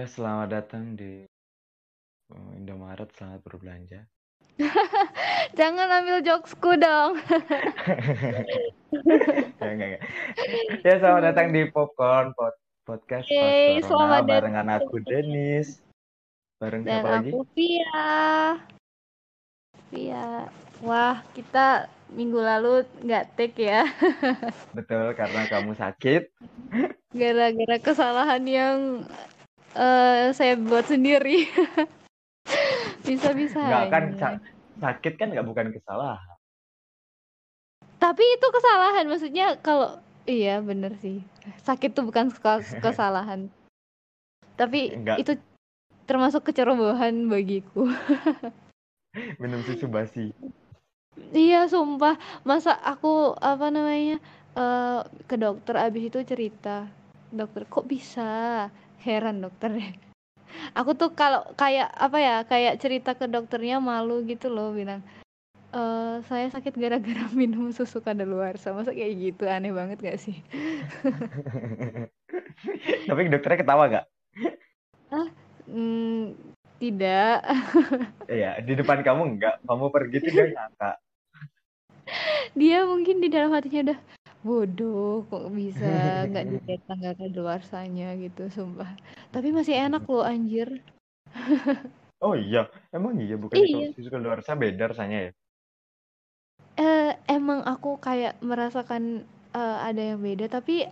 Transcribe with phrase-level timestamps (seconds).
[0.00, 1.28] Ya, selamat datang di
[2.32, 4.08] uh, Indomaret, selamat berbelanja.
[5.60, 7.20] Jangan ambil jokesku dong.
[9.60, 10.02] ya, enggak, enggak.
[10.80, 12.56] ya, selamat datang di Popcorn pod
[12.88, 14.88] Podcast Yeay, selamat barengan datang.
[14.88, 15.84] aku Denis.
[16.56, 17.30] Bareng Dan siapa lagi?
[17.36, 18.08] aku Via.
[19.92, 20.48] Via.
[20.80, 23.84] Wah, kita minggu lalu nggak take ya.
[24.80, 26.32] Betul, karena kamu sakit.
[27.12, 29.04] Gara-gara kesalahan yang
[29.74, 31.46] eh, saya buat sendiri.
[33.06, 33.60] Bisa-bisa.
[33.60, 34.04] Enggak kan
[34.80, 36.36] sakit kan nggak bukan kesalahan.
[38.00, 39.04] Tapi itu kesalahan.
[39.06, 40.00] Maksudnya kalau...
[40.24, 41.20] Iya, bener sih.
[41.64, 43.50] Sakit tuh bukan kes- kesalahan.
[44.56, 45.16] Tapi Enggak.
[45.20, 45.32] itu
[46.04, 47.88] termasuk kecerobohan bagiku.
[49.40, 50.30] Minum susu basi.
[51.34, 52.16] Iya, sumpah.
[52.46, 56.86] Masa aku apa namanya eh ke dokter abis itu cerita,
[57.30, 58.66] dokter kok bisa?
[59.00, 59.96] Heran dokternya.
[60.76, 65.00] Aku tuh kalau kayak apa ya, kayak cerita ke dokternya malu gitu loh, bilang
[65.70, 68.74] eh saya sakit gara-gara minum susu kadaluarsa.
[68.74, 70.42] Masa kayak gitu, aneh banget gak sih?
[73.08, 74.06] Tapi dokternya ketawa nggak?
[75.70, 76.34] Hmm,
[76.82, 77.46] tidak.
[78.30, 79.58] Iya, di depan kamu enggak.
[79.66, 80.96] Kamu pergi tuh dia ngakak.
[82.54, 83.98] Dia mungkin di dalam hatinya udah
[84.40, 88.90] bodoh kok bisa nggak dilihat tanggal kadaluarsanya gitu, sumpah.
[89.34, 90.80] Tapi masih enak loh anjir.
[92.20, 93.96] Oh iya, emang iya bukannya Iya.
[93.96, 95.30] susu keluarsa beda rasanya ya?
[96.76, 99.24] Eh, emang aku kayak merasakan
[99.56, 100.84] eh, ada yang beda tapi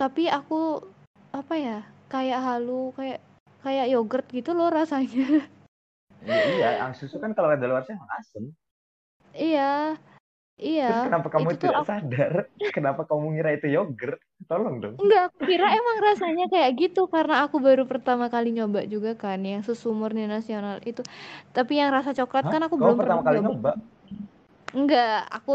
[0.00, 0.80] tapi aku
[1.36, 3.20] apa ya kayak halu kayak
[3.60, 5.44] kayak yogurt gitu loh rasanya
[6.24, 8.44] Iya, iya, ang susu kan kalau ada luar emang asem.
[9.36, 10.00] iya
[10.62, 12.32] Terus iya kenapa kamu itu tidak aku sadar?
[12.76, 14.22] Kenapa kamu ngira itu yogurt?
[14.46, 14.94] Tolong dong.
[14.94, 19.42] enggak aku kira emang rasanya kayak gitu karena aku baru pertama kali nyoba juga kan
[19.42, 21.02] yang susu murni nasional itu
[21.50, 22.52] tapi yang rasa coklat Hah?
[22.54, 23.72] kan aku Kamu belum pertama kali nyoba nyoba?
[24.72, 25.54] enggak aku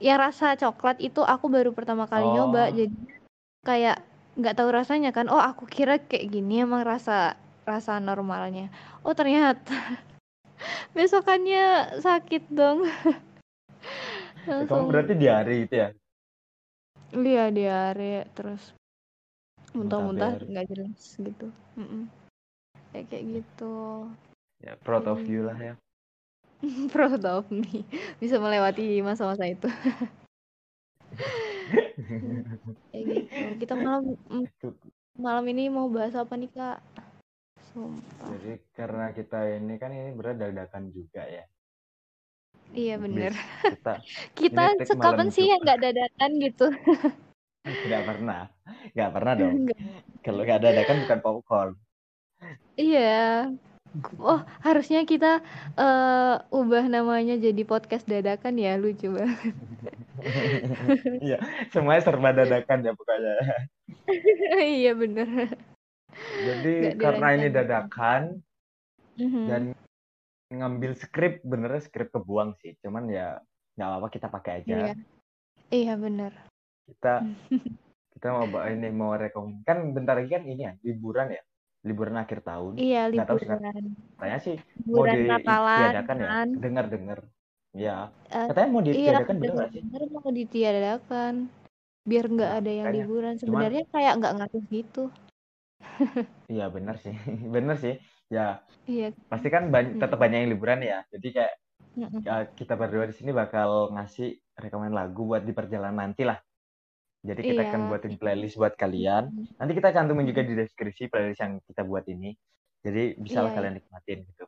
[0.00, 2.72] yang rasa coklat itu aku baru pertama kali nyoba Oh.
[2.72, 2.94] jadi
[3.64, 3.96] kayak
[4.34, 8.68] nggak tahu rasanya kan oh aku kira kayak gini emang rasa rasa normalnya
[9.04, 9.72] oh ternyata
[10.96, 12.84] besokannya sakit dong
[14.44, 15.88] Kamu berarti diare itu ya?
[17.14, 18.74] iya diare terus
[19.70, 21.46] muntah-muntah Muntah nggak jelas gitu.
[21.78, 22.10] Mm-mm.
[22.90, 23.74] kayak kayak gitu.
[24.62, 25.74] Ya, proud of you lah ya.
[26.94, 27.82] proud of me.
[28.22, 29.66] Bisa melewati masa-masa itu.
[32.90, 33.44] Kayak gitu.
[33.66, 34.46] Kita malam mm,
[35.18, 36.78] malam ini mau bahas apa nih kak?
[37.74, 38.30] Sumpah.
[38.38, 41.42] Jadi karena kita ini kan ini berat dadakan juga ya.
[42.74, 43.32] Iya bener.
[43.32, 43.92] Bis- Kita
[44.38, 46.66] kita sekapan sih yang nggak dadakan gitu.
[47.64, 48.40] Nggak pernah,
[48.92, 49.54] nggak pernah dong.
[50.20, 51.70] Kalau nggak dadakan bukan popcorn.
[52.76, 53.48] iya.
[54.20, 55.40] Oh harusnya kita
[55.78, 59.54] eh, ubah namanya jadi podcast dadakan ya lucu banget.
[61.24, 61.36] Iya,
[61.68, 63.34] semuanya serba dadakan ya pokoknya.
[64.60, 65.52] iya bener.
[66.40, 68.22] Jadi Nggak karena ini dadakan
[69.14, 69.44] Mhm.
[69.46, 69.62] dan
[70.60, 72.76] ngambil skrip benernya skrip kebuang sih.
[72.82, 73.38] Cuman ya
[73.74, 74.74] nggak apa-apa kita pakai aja.
[74.74, 74.92] iya
[75.74, 76.32] iya bener
[76.86, 77.24] Kita
[78.14, 81.42] kita mau ini mau rekom kan bentar lagi kan ini ya liburan ya
[81.84, 82.72] liburan akhir tahun.
[82.78, 83.60] iya Nggak tahu liburan
[84.14, 84.56] Katanya sih
[84.88, 86.28] mau liburan Natalan ditiadakan ya.
[86.30, 87.18] kan Dengar-dengar.
[87.74, 87.96] Ya,
[88.30, 89.82] Eh, katanya mau iya ditiadakan bener nggak sih?
[89.82, 91.34] bener mau ditiadakan
[92.04, 93.02] biar nggak Nah, ada yang makanya.
[93.02, 95.02] liburan Cuman sebenarnya kayak nggak ngaruh gitu
[96.54, 97.14] iya bener sih.
[97.54, 97.94] Bener sih.
[98.32, 100.22] Ya, iya pasti kan ban- tetap Mm-mm.
[100.24, 101.02] banyak yang liburan ya.
[101.12, 101.54] Jadi kayak
[101.98, 102.20] Mm-mm.
[102.24, 106.38] ya, kita berdua di sini bakal ngasih rekomen lagu buat di perjalanan nanti lah.
[107.24, 107.70] Jadi kita Iya.
[107.72, 109.32] akan buatin playlist buat kalian.
[109.56, 112.36] Nanti kita cantumin juga di deskripsi playlist yang kita buat ini.
[112.84, 114.44] Jadi bisa Iya, kalian nikmatin gitu.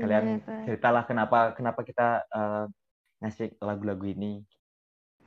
[0.00, 2.64] Kalian ceritalah kenapa kenapa kita eh,
[3.20, 4.40] ngasih lagu-lagu ini.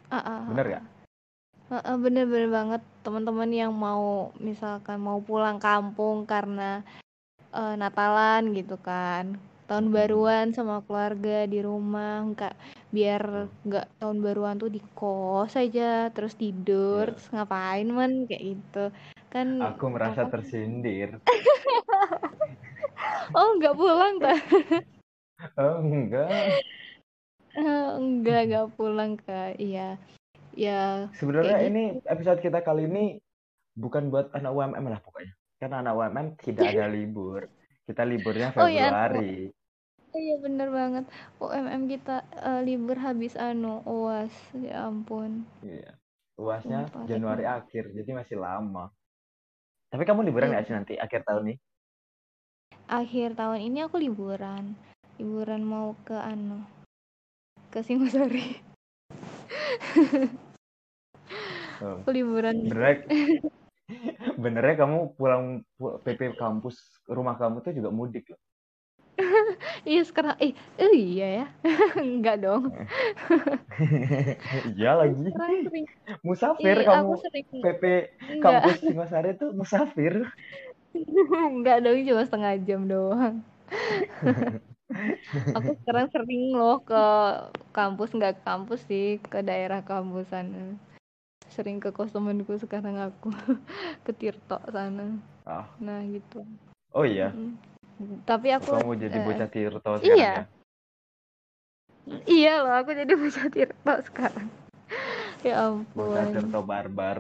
[0.10, 0.84] Ah, ah, Bener gak?
[1.74, 6.86] bener-bener banget teman-teman yang mau misalkan mau pulang kampung karena
[7.54, 9.96] eh, Natalan gitu kan tahun Mm-mm.
[9.96, 12.52] baruan sama keluarga di rumah nggak
[12.92, 17.16] biar nggak tahun baruan tuh di kos aja terus tidur Ya.
[17.16, 18.86] terus ngapain man kayak gitu
[19.32, 21.18] kan Aku merasa apa tersindir.
[23.38, 24.34] oh nggak pulang ta
[25.60, 26.64] Oh, enggak.
[27.52, 30.00] Eh, enggak nggak pulang kak iya
[30.54, 33.18] ya Sebenarnya ini gitu episode kita kali ini
[33.74, 35.34] bukan buat anak UMM lah pokoknya.
[35.63, 37.48] Karena anak UMM tidak ada libur.
[37.88, 39.48] Kita liburnya Februari.
[40.12, 41.07] Oh iya bener banget.
[41.39, 44.36] UMM kita eh, libur habis anu UAS.
[44.60, 45.48] Ya ampun.
[45.63, 45.95] Iya.
[46.36, 47.07] Luasnya Sumpah.
[47.07, 48.92] Januari akhir, jadi masih lama.
[49.88, 50.54] Tapi kamu liburan Iya.
[50.60, 51.57] nggak sih nanti akhir tahun nih?
[52.92, 54.75] Akhir tahun ini aku liburan.
[55.15, 56.60] Liburan mau ke anu.
[57.71, 58.60] Ke Singosari.
[61.80, 62.04] Oh.
[62.12, 62.68] Liburan.
[62.68, 63.07] Benernya,
[64.40, 65.44] benernya kamu pulang
[65.78, 68.40] pu- PP kampus rumah kamu tuh juga mudik loh.
[69.90, 71.46] Iya sekarang eh, eh iya ya.
[72.02, 72.74] Enggak dong.
[74.78, 75.14] Iya lagi.
[75.34, 75.86] Sering.
[76.22, 77.14] Musafir Iya, kamu.
[77.25, 77.46] sering.
[77.52, 77.84] PP
[78.30, 78.42] Enggak.
[78.44, 80.14] kampus Singosari tuh musafir.
[80.94, 83.36] Enggak dong, cuma setengah jam doang.
[85.58, 87.04] Aku sekarang sering loh ke
[87.74, 90.78] kampus, nggak kampus sih, ke daerah kampusan.
[91.54, 93.30] Sering ke kos temanku sekarang aku
[94.06, 95.22] ke Tirto sana.
[95.46, 95.70] Ah.
[95.78, 96.42] Nah gitu.
[96.98, 97.30] Oh iya.
[97.30, 97.54] Mm.
[98.26, 100.34] Tapi aku Kamu jadi eh, bocah Tirto sekarang iya.
[100.34, 100.46] ya?
[102.26, 104.50] iya loh, aku jadi bocah Tirto sekarang.
[105.44, 105.60] Ya
[105.92, 107.18] Bocah ampun, Tirto barbar.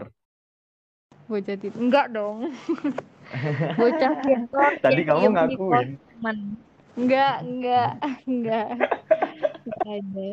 [1.29, 1.77] bocah Tirto.
[1.77, 2.49] Enggak dong.
[3.79, 5.89] Bocah Tirto Tadi kamu ngakuin.
[6.97, 7.89] Enggak, enggak,
[8.25, 8.69] enggak.
[9.67, 10.27] Enggak ada.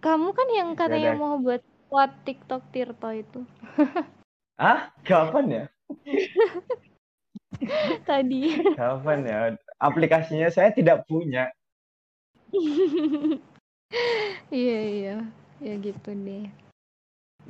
[0.00, 1.20] Kamu kan yang katanya udah.
[1.20, 3.40] mau buat buat TikTok Tirto itu
[4.56, 5.64] Ah, kapan ya?
[8.08, 8.56] tadi.
[8.72, 9.40] Kapan ya?
[9.76, 11.52] Aplikasinya saya tidak punya.
[14.50, 15.16] Iya, iya.
[15.62, 16.50] Ya gitu deh.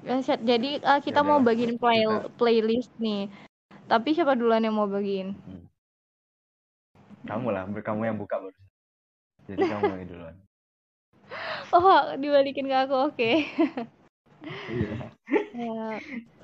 [0.05, 2.05] Ya, Jadi uh, kita mau bagiin play
[2.37, 3.33] playlist nih.
[3.89, 5.33] Tapi siapa duluan yang mau bagiin?
[7.25, 8.61] Kamu lah, kamu yang buka baru.
[9.49, 10.37] Jadi kamu yang duluan.
[11.73, 13.33] Oh, dibalikin ke aku, oke.
[14.47, 14.95] Iya.
[15.53, 15.87] Ya,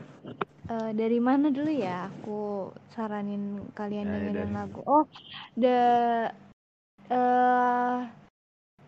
[0.72, 2.10] eh, dari mana dulu ya?
[2.10, 4.80] Aku saranin kalian Ya, dengerin dari- lagu.
[4.84, 5.04] Oh,
[5.54, 5.78] the
[7.06, 7.98] eh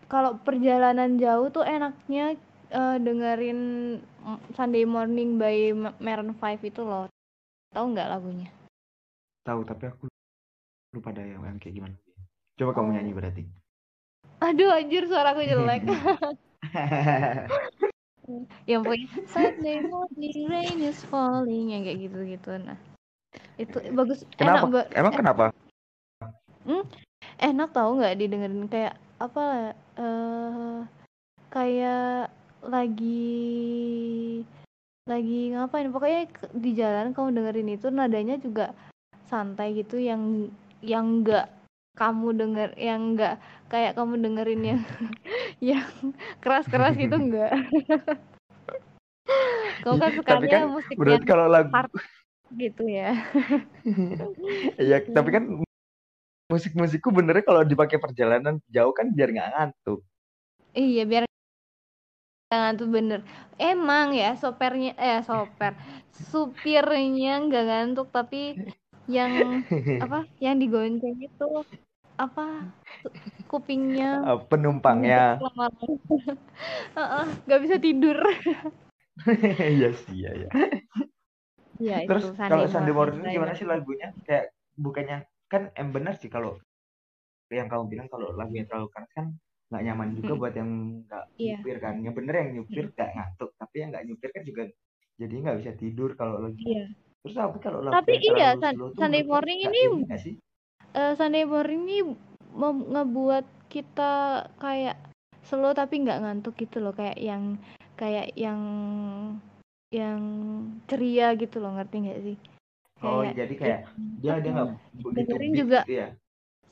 [0.05, 2.35] kalau perjalanan jauh tuh enaknya
[2.69, 3.59] eh, dengerin
[4.53, 7.05] Sunday Morning by Ma- Maroon 5 itu loh.
[7.71, 8.49] Tahu nggak lagunya?
[9.43, 10.09] Tahu, tapi aku
[10.91, 11.95] lupa ada yang, yang kayak gimana.
[12.55, 12.93] Coba kamu Oh.
[12.95, 13.43] nyanyi berarti.
[14.41, 15.83] Aduh, anjir suaraku jelek.
[18.65, 22.51] yang pokoknya Sunday morning rain is falling yang kayak gitu-gitu.
[22.61, 22.77] Nah,
[23.61, 24.25] itu bagus.
[24.35, 24.65] kenapa?
[24.65, 25.45] Enak, ba- Emang kenapa?
[27.45, 30.79] enak tahu nggak didengerin kayak apa eh
[31.53, 32.33] kayak
[32.65, 33.31] lagi
[35.05, 36.25] lagi ngapain pokoknya
[36.57, 38.73] di jalan kamu dengerin itu nadanya juga
[39.29, 40.49] santai gitu yang
[40.81, 41.45] yang enggak
[41.95, 43.37] kamu denger yang enggak
[43.69, 44.81] kayak kamu dengerin yang
[45.63, 45.87] yang
[46.43, 47.53] keras-keras gitu enggak
[49.81, 51.91] kamu kan Tapi sukanya kan musik yang kalau lagu hard
[52.55, 53.11] gitu ya
[54.81, 55.43] Iya, tapi kan
[56.45, 60.05] musik-musikku benernya kalau dipakai perjalanan jauh kan biar nggak ngantuk.
[60.77, 61.23] Iya biar
[62.53, 63.19] jangan tuh bener.
[63.57, 65.73] Emang ya sopernya eh soper
[66.13, 68.55] supirnya nggak ngantuk tapi
[69.09, 69.65] yang
[70.01, 71.49] apa yang digonceng itu
[72.15, 72.71] apa
[73.55, 75.39] kupingnya Ah, Penumpangnya.
[75.39, 75.83] lama-lama.
[76.99, 78.17] Heeh, nggak bisa tidur.
[79.79, 80.49] Iya sih, iya ya.
[81.79, 84.11] Iya Terus itu kalau Sunday Morning gimana sih lagunya?
[84.27, 86.59] Kayak bukannya kan em benar sih kalau
[87.47, 89.25] yang kamu bilang kalau lagunya terlalu keras kan
[89.71, 90.39] nggak nyaman juga Mm.
[90.43, 90.71] buat yang
[91.07, 91.57] nggak Iya.
[91.63, 91.95] nyupir kan.
[92.03, 94.63] Yang bener yang nyupir nggak ngantuk, tapi yang nggak nyupir kan juga
[95.15, 96.59] jadi nggak bisa tidur kalau lagi.
[96.59, 96.85] Iya.
[97.23, 100.19] Terus tapi kalau Tapi iya, tuh Sunday Morning nggak ini nggak?
[100.91, 101.97] Eh, Sunday Morning ini
[102.55, 104.11] ngebuat kita
[104.57, 104.95] kayak
[105.43, 107.59] slow tapi nggak ngantuk gitu loh kayak yang
[107.95, 108.59] kayak yang
[109.93, 110.19] yang
[110.89, 112.37] ceria gitu loh ngerti nggak sih
[113.03, 113.79] Oh, Kayak- jadi kayak
[114.23, 115.81] dia dia nggak begitu Dengerin juga.
[115.83, 116.07] gitu ya.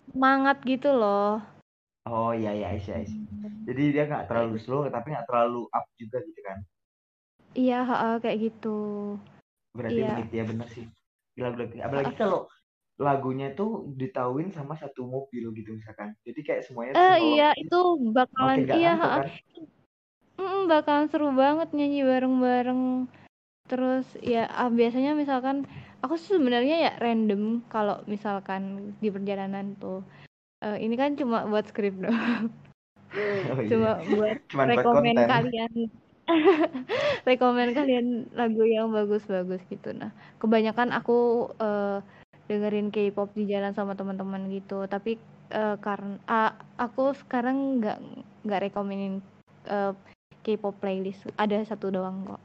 [0.10, 1.44] semangat gitu loh
[2.04, 2.96] Oh iya iya iya.
[3.00, 3.16] iya.
[3.64, 6.60] Jadi dia nggak terlalu slow tapi nggak terlalu up juga gitu kan.
[7.54, 7.80] iya
[8.20, 8.80] kayak gitu
[9.72, 10.10] Berarti Iya.
[10.16, 10.86] begitu ya bener sih.
[11.34, 12.40] Lagu-lagu apalagi kalau
[13.04, 16.16] lagunya tuh ditauin sama satu mobil gitu misalkan.
[16.24, 19.28] Jadi kayak semuanya eh bawa- iya itu makin bakalan iya kan.
[20.34, 23.06] Mm, bakalan seru banget nyanyi bareng-bareng
[23.70, 25.64] terus ya ah, biasanya misalkan
[26.04, 30.02] aku sih sebenarnya ya random kalau misalkan di perjalanan tuh
[30.64, 32.48] Eh, ini kan cuma buat skrip doang
[33.14, 33.68] Oh, iya.
[33.68, 35.28] cuma buat Cuman buat rekomen konten.
[35.28, 35.74] kalian
[37.30, 42.00] rekomen kalian lagu yang bagus-bagus gitu nah kebanyakan aku eh,
[42.46, 45.16] dengerin K-pop di jalan sama teman-teman gitu tapi
[45.50, 47.98] eh, karena a- aku sekarang nggak
[48.44, 49.24] nggak rekomenin
[49.66, 49.92] eh,
[50.44, 52.42] K-pop playlist ada satu doang kok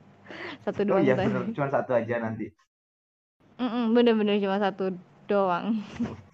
[0.64, 1.28] satu Oh doang iya tadi.
[1.32, 2.52] bener, cuma satu aja nanti.
[3.56, 4.92] Mm-mm, bener-bener cuma satu
[5.24, 5.80] doang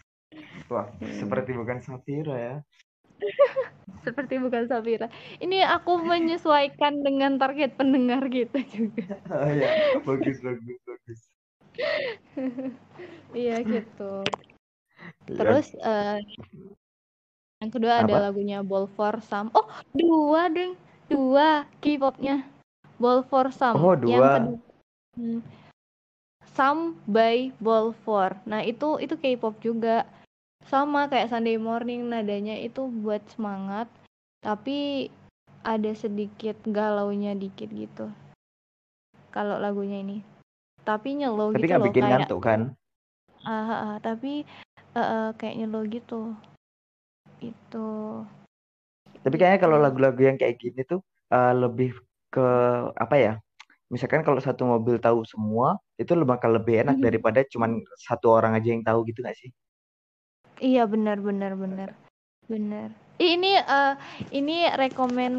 [0.72, 2.54] Wah, seperti bukan Safira ya.
[4.06, 5.06] seperti bukan Safira
[5.38, 9.70] ini aku menyesuaikan dengan target pendengar kita juga Oh iya,
[10.06, 11.20] bagus bagus bagus.
[13.36, 14.24] iya gitu.
[15.26, 16.18] Ya, terus eh,
[17.60, 18.24] yang kedua ada Apa?
[18.30, 19.52] lagunya Ball for Some.
[19.56, 19.66] Oh
[19.96, 20.76] dua deng.
[21.06, 22.44] Dua K-popnya.
[22.98, 23.76] Ball for Some.
[23.78, 24.30] Oh, yang dua.
[24.40, 24.58] kedua.
[25.16, 25.40] Hmm,
[26.56, 28.36] Some by Ball for.
[28.44, 30.04] Nah itu itu K-pop juga.
[30.66, 33.86] Sama kayak Sunday Morning nadanya itu buat semangat.
[34.42, 35.08] Tapi
[35.62, 38.10] ada sedikit galaunya dikit gitu.
[39.30, 40.35] Kalau lagunya ini
[40.86, 42.60] tapi nyelo Tapi gitu nggak loh bikin kayak ngantuk kan?
[43.42, 44.32] ah, ah, ah, tapi
[44.94, 46.22] eh, eh, kayak nyelo gitu
[47.42, 47.88] itu
[49.24, 49.84] Tapi kayaknya kalau Gitu.
[49.86, 51.00] lagu-lagu yang kayak gini tuh
[51.34, 51.90] eh, lebih
[52.30, 52.46] ke
[52.94, 53.32] apa ya?
[53.90, 57.04] Misalkan kalau satu mobil tahu semua, itu bakal lebih enak Mhm.
[57.06, 59.50] daripada cuman satu orang aja yang tahu gitu nggak sih?
[60.62, 61.90] Iya benar benar benar
[62.48, 62.88] benar.
[63.20, 63.94] Ini eh,
[64.32, 65.32] ini rekomen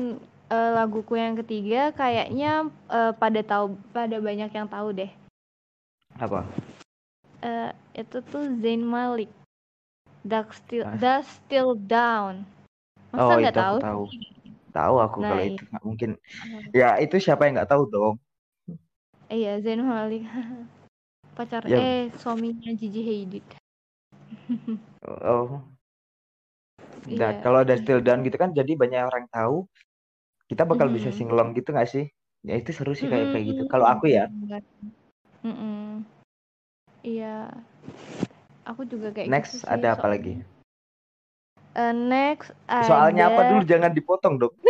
[0.50, 5.12] eh, laguku yang ketiga kayaknya eh, pada tahu pada banyak yang tahu deh.
[6.18, 6.42] Apa?
[7.46, 9.30] Eh, itu tuh Zayn Malik.
[10.26, 10.98] Duck still Hah?
[10.98, 12.44] Dust Still Down.
[13.14, 13.78] Masa Oh, nggak itu aku tahu?
[13.80, 14.04] tahu.
[14.76, 15.50] Tahu aku Nah, kalau iya.
[15.54, 16.10] itu nggak mungkin.
[16.76, 18.16] Ya itu siapa yang nggak tahu dong?
[19.32, 20.26] Iya Zayn Malik.
[21.38, 21.78] Pacar Ya.
[21.78, 23.46] eh suaminya Gigi Hadid.
[25.06, 25.62] Oh.
[27.08, 27.42] Nah, Iya.
[27.46, 29.70] kalau ada still down gitu kan jadi banyak orang tahu.
[30.50, 31.16] Kita bakal bisa Mhm.
[31.16, 32.06] singlong gitu nggak sih?
[32.44, 33.64] Ya itu seru sih kayak kayak gitu.
[33.70, 34.28] Kalau aku ya.
[35.48, 36.04] Mm-mm.
[37.08, 37.48] Iya.
[38.68, 39.72] Aku juga kayak next gitu sih.
[39.72, 40.16] ada apa soalnya.
[40.20, 40.34] lagi?
[41.78, 42.50] Eh, next
[42.84, 44.52] Soalnya apa dulu jangan dipotong dong.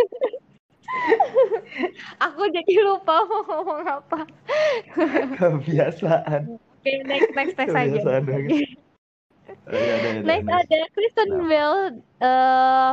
[2.26, 4.20] Aku jadi lupa mau ngomong apa.
[5.36, 6.56] Kebiasaan.
[6.58, 7.90] Oke, next next next aja.
[7.90, 8.50] Kebiasaan banget.
[9.68, 10.60] Oh, iya, Next next.
[10.68, 11.44] ada Kristen Nah.
[11.48, 11.74] Bell
[12.22, 12.92] eh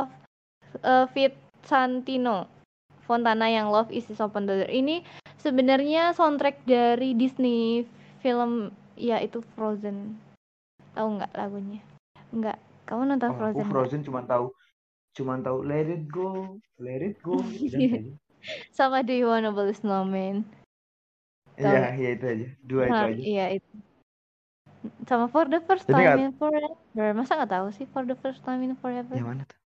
[0.82, 2.48] eh, Fit Santino.
[3.06, 4.66] Fontana yang Love is Open Door.
[4.66, 5.06] Ini
[5.46, 7.86] sebenarnya soundtrack dari Disney
[8.18, 10.18] film ya itu Frozen.
[10.98, 11.78] Tahu nggak lagunya?
[12.34, 12.58] Nggak.
[12.82, 13.62] Kamu nonton Oh, aku Frozen?
[13.62, 13.70] nggak?
[13.70, 14.46] Frozen cuma tahu
[15.14, 17.38] cuma tahu Let It Go, Let It Go.
[17.38, 18.12] Udah itu aja.
[18.74, 20.42] Sama Do You Wanna a Snowman?
[21.56, 22.48] Iya, iya itu aja.
[22.62, 23.22] Dua itu Nah, aja.
[23.22, 23.70] iya itu.
[25.06, 27.06] Sama For the First Jadi Time nggak- in Forever.
[27.16, 29.14] Masa nggak tahu sih For the First Time in Forever?
[29.14, 29.58] Yang mana tuh?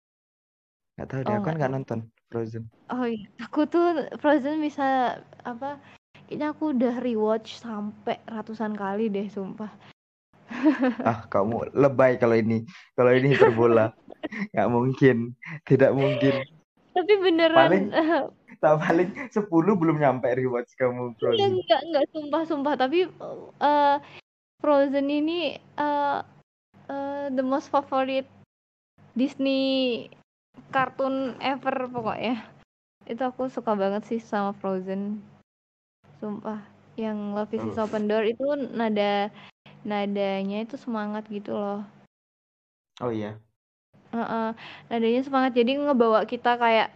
[0.99, 2.68] Nggak tahu deh, Oh, aku kan nggak nonton Frozen.
[2.88, 3.85] Oh iya, aku tuh
[4.20, 5.80] Frozen bisa apa?
[6.28, 9.73] Kayaknya aku udah rewatch sampai ratusan kali deh, sumpah.
[11.04, 12.64] Ah, kamu lebay kalau ini.
[12.92, 13.92] Kalau ini hiperbola.
[14.52, 15.16] Nggak mungkin.
[15.64, 16.44] Tidak mungkin.
[16.92, 17.92] Tapi beneran Paling-
[18.58, 19.47] Tak paling 10
[19.78, 21.50] belum nyampe rewatch kamu Iya, Frozen.
[21.54, 23.06] enggak enggak sumpah sumpah tapi
[23.62, 23.97] eh
[24.58, 26.18] Frozen ini eh
[26.90, 28.26] eh, the most favorite
[29.14, 30.11] Disney
[30.74, 32.44] kartun ever pokoknya.
[33.08, 35.22] Itu aku suka banget sih sama Frozen.
[36.20, 36.60] Sumpah.
[36.98, 37.86] Yang Love is Oh.
[37.86, 39.30] Open Door itu nada
[39.86, 41.86] nadanya itu semangat gitu loh.
[42.98, 43.38] Oh iya.
[44.10, 44.48] Heeh,
[44.90, 46.90] nadanya semangat jadi ngebawa kita kayak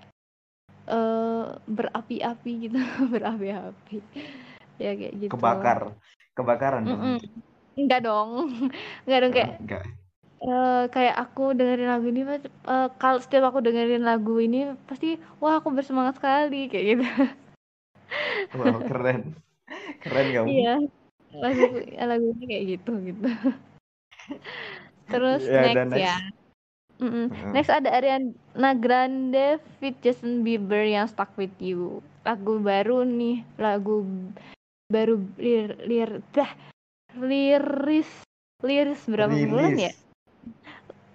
[0.91, 2.79] eh berapi-api gitu,
[3.15, 4.03] berapi-api.
[4.83, 5.33] Ya kayak gitu.
[5.39, 5.95] Kebakar.
[6.35, 6.99] Kebakaran dong.
[6.99, 7.19] Mm-mm.
[7.79, 8.31] Enggak dong.
[9.07, 9.83] Enggak dong kayak enggak.
[10.43, 15.17] Eh, kayak aku dengerin lagu ini pas- eh, kalau setiap aku dengerin lagu ini pasti
[15.39, 17.05] wah aku bersemangat sekali kayak gitu.
[18.53, 19.33] Wow, keren.
[20.05, 20.47] Keren kamu.
[20.53, 20.75] Iya.
[21.33, 21.65] Lagu
[21.97, 23.29] lagu ini kayak gitu gitu.
[25.13, 26.05] Terus Ya, next, next.
[26.05, 26.17] ya.
[27.01, 27.27] Mm-mm.
[27.33, 27.53] Heeh.
[27.57, 32.05] Next ada Ariana Grande feat Justin Bieber yang Stuck With You.
[32.23, 34.05] Lagu baru nih, lagu
[34.93, 36.53] baru lir lir dah
[37.17, 38.07] liris
[38.61, 39.93] liris berapa bulan ya?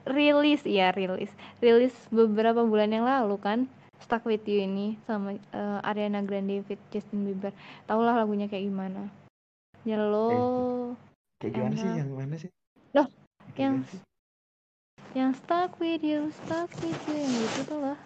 [0.07, 0.63] Rilis.
[0.63, 1.29] Ya rilis.
[1.59, 3.59] Rilis beberapa bulan yang lalu kan.
[3.97, 7.51] Stuck With You ini sama eh, Ariana Grande feat Justin Bieber.
[7.89, 9.09] Tahulah lagunya kayak gimana.
[9.87, 10.93] Yellow
[11.39, 11.89] Kayak gimana sih?
[11.95, 12.51] Yang mana sih?
[12.93, 13.07] Loh,
[13.53, 14.01] Kayak yang- sih?
[15.15, 17.97] yang Stuck With You, Stuck With You yang gitu tuh loh.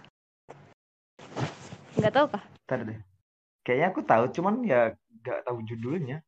[1.99, 2.43] Nggak tahu kah?
[2.69, 2.99] Ntar deh.
[3.67, 6.23] Kayaknya aku tahu, cuman ya nggak tahu judulnya.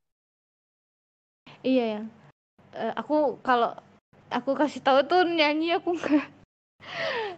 [1.63, 2.05] Iya yang
[2.75, 3.71] eh, aku kalau
[4.33, 6.25] aku kasih tahu tuh nyanyi aku nggak.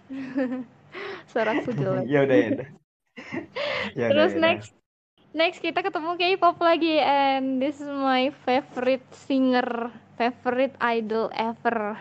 [1.30, 2.04] Suaraku jelek.
[2.08, 2.70] ya udah ya udah.
[3.96, 4.44] Ya Terus ya udah.
[4.44, 4.70] next
[5.32, 11.96] next kita ketemu K-pop lagi and this is my favorite singer, favorite idol ever.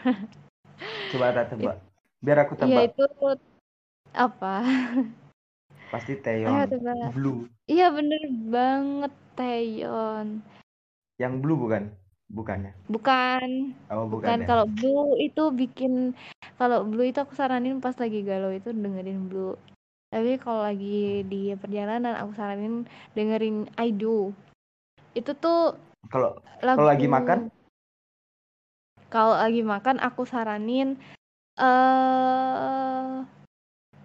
[1.14, 1.78] Coba ada tebak.
[2.18, 2.94] Biar aku Iya tebak.
[2.94, 3.04] itu
[4.10, 4.54] apa?
[5.90, 6.66] Pasti Ayo Taeyeon.
[6.66, 7.06] tebak.
[7.14, 7.46] Blue.
[7.66, 10.42] Iya bener banget Taeyeon.
[11.18, 11.94] Yang blue bukan?
[12.34, 12.74] Bukannya.
[12.90, 14.46] Bukan, Oh, bukan ya.
[14.50, 16.18] kalau Blue itu bikin
[16.58, 19.54] kalau Blue itu aku saranin pas lagi galau itu dengerin Blue.
[20.10, 24.34] Tapi kalau lagi di perjalanan aku saranin dengerin I Do.
[25.14, 25.78] Itu tuh
[26.10, 27.38] Kalau lagu kalau lagi makan,
[29.14, 30.98] kalau lagi makan aku saranin
[31.54, 33.14] eh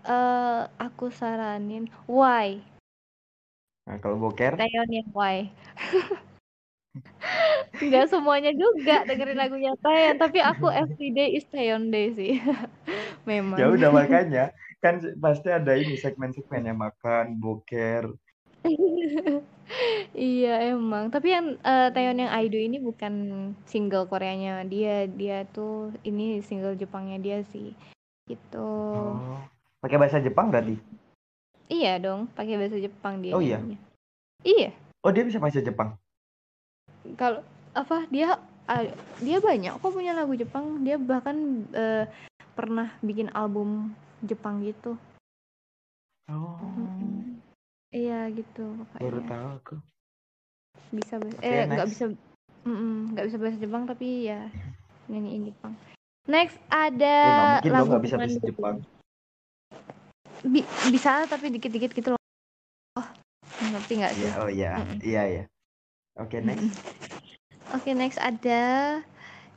[0.06, 2.62] eh aku saranin Why
[3.90, 5.50] nah, kalau boker, Taeyeon yang Why
[7.80, 12.44] Nggak semuanya juga dengerin lagunya Taeyeon tapi aku everyday is Taeyeon day sih
[13.30, 18.16] memang ya udah makanya kan pasti ada ini segmen-segmen ya makan, boker.
[20.18, 23.14] Iya emang, tapi yang uh, Taeyeon yang Aido ini bukan
[23.70, 27.78] single Koreanya dia, dia tuh ini single Jepangnya dia sih,
[28.26, 28.66] gitu.
[28.98, 29.38] Oh,
[29.78, 30.74] pakai bahasa Jepang berarti?
[31.70, 33.38] Iya dong, pakai bahasa Jepang dia.
[33.38, 33.62] Oh iya.
[34.42, 34.74] Iya.
[35.06, 35.94] Oh dia bisa bahasa Jepang?
[37.14, 38.38] Kalau apa dia
[38.70, 38.86] uh,
[39.22, 42.06] dia banyak kok punya lagu Jepang, dia bahkan uh,
[42.54, 45.00] pernah bikin album Jepang gitu.
[46.30, 46.62] Oh.
[47.90, 49.02] Iya gitu makanya.
[49.02, 49.76] Baru tahu aku.
[50.94, 52.06] Bisa bahasa eh nggak bisa
[53.10, 54.46] nggak bisa bahasa Jepang tapi ya
[55.10, 55.74] nyanyiin Jepang.
[56.30, 57.18] Next ada
[57.66, 58.76] ya, lagu nggak bisa bahasa Jepang.
[60.46, 60.62] Bi
[60.94, 62.22] bisa tapi dikit-dikit gitu loh.
[63.02, 63.08] Oh,
[63.74, 64.30] ngerti nggak sih?
[64.30, 64.98] Yeah, oh iya, mm -mm.
[65.02, 65.44] iya ya.
[66.20, 67.09] Oke, okay, next.
[67.70, 68.98] Oke, okay, next ada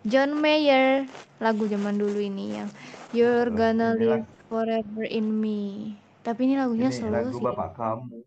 [0.05, 1.09] John Mayer,
[1.41, 2.69] lagu zaman dulu ini yang
[3.17, 5.97] You're Gonna Live Forever in Me.
[6.21, 7.41] Tapi ini lagunya ini slow lagu sih.
[7.41, 8.21] bapak kamu.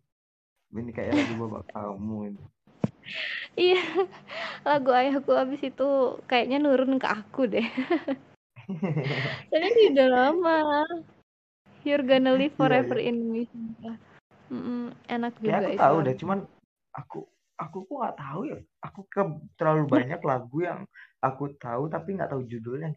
[0.73, 2.43] Ini kayak lagu bapak kamu ini.
[3.53, 3.83] Iya,
[4.73, 7.69] lagu ayahku abis itu kayaknya nurun ke aku deh.
[9.53, 10.59] Soalnya ini udah lama.
[11.85, 13.09] You're gonna live iya, forever iya, iya.
[13.13, 13.43] in me.
[14.49, 15.49] Mm -mm, enak juga.
[15.53, 16.39] Ya, aku tahu deh, cuman
[16.89, 18.57] aku aku kok nggak tahu ya.
[18.85, 19.21] Aku ke
[19.55, 20.79] terlalu banyak lagu yang
[21.23, 22.95] aku tahu tapi nggak tahu judulnya.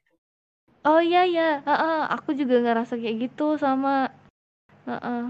[0.87, 4.09] Oh iya ya, uh -uh, aku juga ngerasa kayak gitu sama
[4.89, 5.25] Heeh.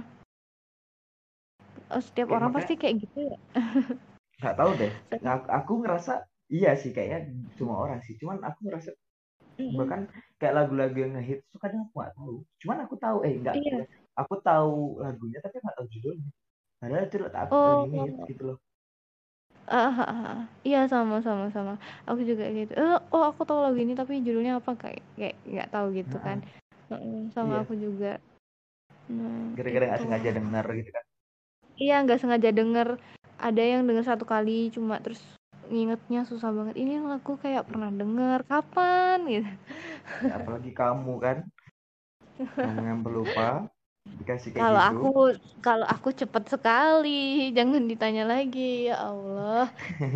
[1.88, 3.38] Oh, setiap orang pasti kayak gitu ya?
[4.38, 4.92] Nggak tahu deh.
[5.18, 8.14] Nah, aku ngerasa iya sih kayaknya semua orang sih.
[8.20, 8.94] Cuman aku ngerasa
[9.74, 10.06] bahkan
[10.38, 12.34] kayak lagu-lagu yang ngehit itu kadang aku nggak tahu.
[12.62, 13.82] Cuman aku tahu eh enggak iya.
[14.14, 16.30] aku tahu lagunya tapi nggak tahu judulnya.
[16.78, 17.78] Padahal itu aku oh.
[17.90, 17.98] ini
[18.30, 18.58] gitu loh.
[19.68, 21.76] Ah, iya sama sama sama.
[22.08, 22.72] Aku juga gitu.
[22.72, 26.24] Uh, oh aku tahu lagu ini tapi judulnya apa kayak kayak nggak tahu gitu nah,
[26.24, 26.38] kan.
[27.36, 27.62] Sama iya.
[27.62, 28.12] aku juga.
[29.08, 30.04] Nah, gara-gara nggak gitu.
[30.04, 31.04] sengaja denger gitu kan
[31.78, 32.88] iya nggak sengaja denger
[33.38, 35.22] ada yang denger satu kali cuma terus
[35.72, 39.50] ngingetnya susah banget ini lagu kayak pernah denger kapan gitu
[40.26, 41.38] ya, apalagi kamu kan
[42.36, 43.70] kamu yang pelupa
[44.22, 44.90] dikasih kayak kalau gitu.
[44.90, 45.10] aku
[45.60, 47.22] kalau aku cepet sekali
[47.56, 49.68] jangan ditanya lagi ya Allah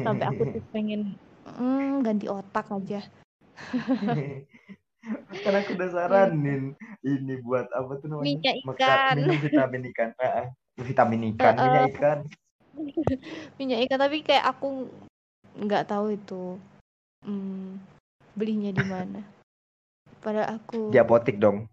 [0.02, 3.00] sampai aku tuh pengen mm, ganti otak aja
[5.42, 8.38] Karena aku udah saranin ini buat apa tuh namanya?
[8.38, 9.14] Minyak ikan.
[9.18, 10.10] minum vitamin ikan.
[10.22, 10.46] Ah,
[10.78, 12.18] vitamin ikan, uh, minyak ikan.
[13.58, 14.86] minyak ikan tapi kayak aku
[15.58, 16.54] nggak tahu itu
[17.26, 17.82] hmm,
[18.38, 19.20] belinya di mana.
[20.22, 20.94] Pada aku.
[20.94, 21.66] Di apotik dong.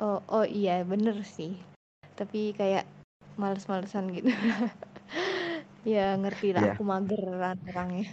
[0.00, 1.60] Oh, oh iya bener sih.
[2.16, 2.88] Tapi kayak
[3.36, 4.32] males-malesan gitu.
[5.92, 6.74] ya ngerti lah, yeah.
[6.76, 8.08] aku mageran orangnya.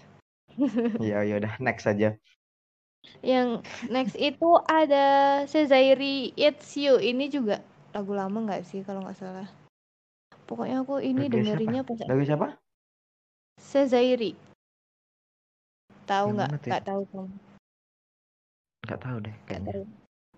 [0.97, 2.17] Iya, ya udah next saja.
[3.21, 3.61] Yang
[3.93, 6.97] next itu ada Sezairi It's You.
[6.97, 7.61] Ini juga
[7.93, 9.47] lagu lama nggak sih kalau nggak salah.
[10.49, 12.47] Pokoknya aku ini lagu dengerinnya pas Lagu siapa?
[13.61, 14.33] Sezairi.
[16.09, 16.49] Tahu nggak?
[16.65, 17.35] Nggak tahu kamu.
[18.87, 19.73] Nggak tahu deh kayaknya.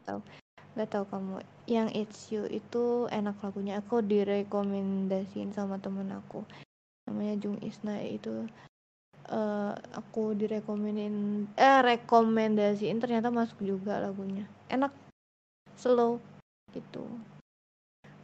[0.03, 0.19] Tahu.
[0.79, 1.43] Nggak tahu kamu.
[1.67, 3.83] Yang It's You itu enak lagunya.
[3.83, 6.47] Aku direkomendasiin sama temen aku.
[7.03, 8.47] Namanya Jung Isna itu
[9.29, 14.91] uh, aku direkomenin eh rekomendasiin ternyata masuk juga lagunya enak
[15.77, 16.17] slow
[16.73, 17.05] gitu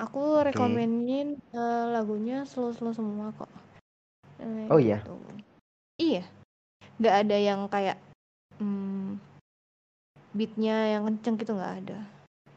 [0.02, 0.52] aku okay.
[0.52, 3.50] rekomenin uh, lagunya slow slow semua kok
[4.42, 5.16] uh, oh iya gitu.
[6.02, 6.24] iya
[7.00, 7.98] nggak ada yang kayak
[8.60, 9.20] hmm,
[10.36, 12.00] beatnya yang kenceng gitu nggak ada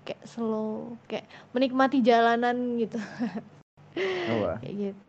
[0.09, 2.97] kayak slow kayak menikmati jalanan gitu
[4.33, 5.03] oh, kayak gitu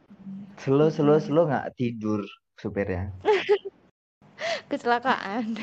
[0.60, 2.28] slow slow slow nggak tidur
[2.60, 3.16] supirnya?
[4.70, 5.56] Kecelakaan.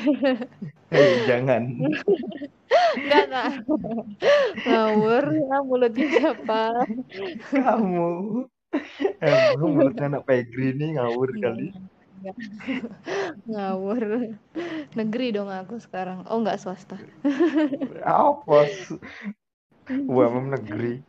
[0.91, 1.63] Hey, jangan.
[2.97, 3.51] Enggak, enggak.
[4.67, 6.85] Ngawur ya mulutnya siapa?
[7.53, 8.09] Kamu.
[9.23, 11.73] Emang mulutnya anak pegri ini ngawur kali.
[13.51, 14.33] Ngawur.
[14.97, 16.25] Negeri dong aku sekarang.
[16.27, 16.97] Oh, enggak swasta.
[18.03, 18.67] Apa?
[19.87, 20.99] Buah negeri.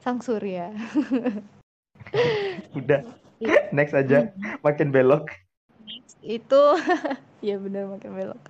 [0.00, 0.72] Sang Surya.
[2.78, 3.02] Udah.
[3.74, 4.32] Next aja,
[4.64, 5.28] makin belok.
[6.24, 6.62] itu
[7.44, 8.40] ya benar makin belok.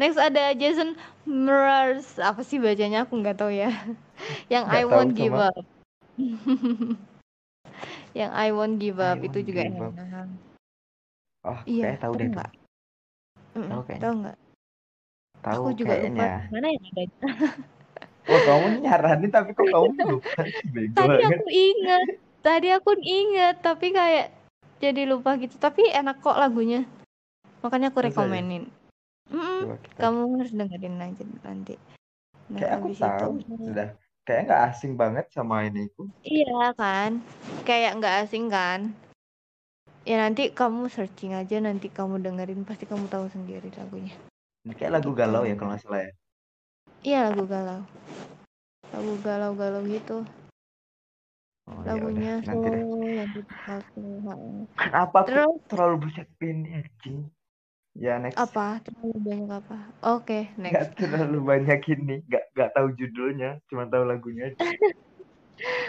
[0.00, 0.96] Next ada Jason
[1.28, 2.16] Mraz.
[2.16, 3.68] Apa sih bacanya aku nggak tahu ya.
[4.48, 5.60] Yang gak I won't give up.
[8.16, 9.92] Yang I won't give up itu juga enak.
[11.46, 12.26] Oh, iya, kayak tahu deh.
[12.28, 12.50] Enggak.
[13.54, 14.02] Tahu kayaknya.
[14.02, 14.36] Tahu enggak?
[15.38, 16.28] Tahu Aku juga kayaknya.
[16.28, 17.04] lupa mana yang ada.
[18.28, 20.42] Oh, kamu nyaranin tapi kok kamu lupa
[20.76, 22.06] bego Tadi aku ingat.
[22.44, 24.28] Tadi aku ingat, tapi kayak
[24.84, 25.56] jadi lupa gitu.
[25.56, 26.84] Tapi enak kok lagunya.
[27.64, 28.12] Makanya aku ya?
[28.12, 28.68] rekomenin.
[29.32, 31.74] Coba kita- kamu harus dengerin aja nanti.
[32.52, 33.88] Nah, Kayak aku tahu itu sudah.
[34.28, 35.88] Kayak nggak asing banget sama ini.
[36.20, 37.24] Iya kan,
[37.64, 38.92] kayak nggak asing kan?
[40.08, 44.16] Ya nanti kamu searching aja, nanti kamu dengerin pasti kamu tahu sendiri lagunya.
[44.64, 46.12] Ini Kayak lagu galau ya kalau nggak salah ya.
[47.04, 47.80] Iya lagu galau,
[48.88, 50.24] lagu galau-galau gitu.
[51.68, 52.48] Oh, ya Lagunya deh.
[52.48, 54.64] slow, yang.
[54.80, 57.18] Kenapa Terus terlalu banyak ini anjing?
[57.92, 58.40] Ya next.
[58.40, 58.80] apa?
[58.80, 59.78] Terlalu banyak apa?
[60.16, 61.04] Oke, Nggak next.
[61.04, 62.16] terlalu banyak ini.
[62.24, 64.56] Nggak nggak tahu judulnya, cuma tahu lagunya aja.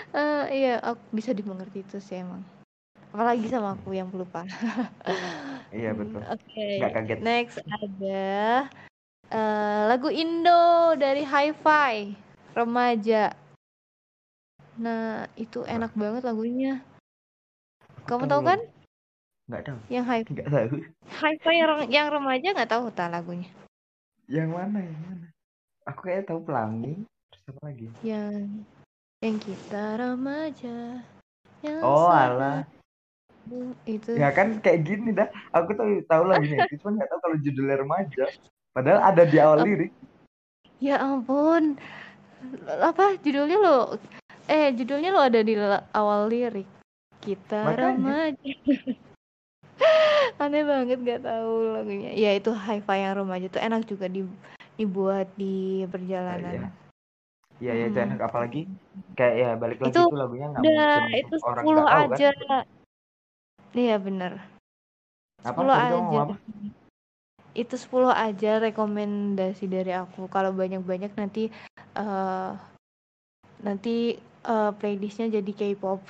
[0.09, 2.41] Eh, iya, aku bisa dimengerti itu sih emang.
[3.09, 4.45] Apalagi sama aku yang pelupa.
[5.69, 6.25] Iya betul.
[6.25, 7.17] Oke, Nggak kaget.
[7.21, 8.65] next ada
[9.29, 12.17] eh, lagu Indo dari Hi-Fi
[12.57, 13.37] Remaja.
[14.81, 16.81] Nah, itu enak banget lagunya.
[18.09, 18.59] Kamu tahu kan?
[19.45, 19.77] Nggak tahu.
[19.93, 20.75] Yang Hi Nggak tahu.
[21.21, 23.49] Hi-Fi yang, yang remaja nggak tahu tak lagunya.
[24.25, 24.77] Yang mana?
[24.81, 25.27] Yang mana?
[25.85, 27.05] Aku kayak tahu pelangi.
[27.29, 27.87] Terus apa lagi?
[28.01, 28.65] Yang
[29.21, 31.05] yang kita remaja.
[31.61, 32.57] Yang Oh saat alah.
[33.85, 34.11] Itu.
[34.15, 35.29] Ya kan kayak gini dah.
[35.53, 38.25] Aku tahu tahu lagunya itu, cuma nggak tahu kalau judulnya remaja.
[38.73, 39.91] Padahal ada di awal lirik.
[40.79, 41.75] Ya ampun.
[42.67, 43.79] Apa judulnya lo?
[44.47, 45.53] Eh, judulnya lo ada di
[45.93, 46.67] awal lirik.
[47.19, 47.93] Kita Makanya.
[47.93, 48.51] remaja.
[50.43, 52.11] Aneh banget gak tahu lagunya.
[52.15, 54.23] Ya itu hi-fi yang remaja tuh enak juga di
[54.79, 56.71] dibuat di perjalanan.
[57.59, 58.07] Iya, iya itu Hmm.
[58.07, 58.19] enak.
[58.23, 58.61] Apalagi
[59.19, 62.29] kayak ya balik lagi Itu itu lagunya nggak mungkin itu orang 10 nggak tahu aja.
[62.31, 62.65] kan.
[63.73, 64.41] Iya bener.
[65.45, 65.61] Apa?
[65.61, 66.21] 10 Tadi kamu ngomong aja.
[66.25, 66.35] apa?
[67.53, 70.27] Itu 10 aja rekomendasi dari aku.
[70.29, 71.53] Kalau banyak-banyak nanti
[71.97, 72.51] eh
[73.59, 75.99] nanti eh, playlistnya jadi K-pop.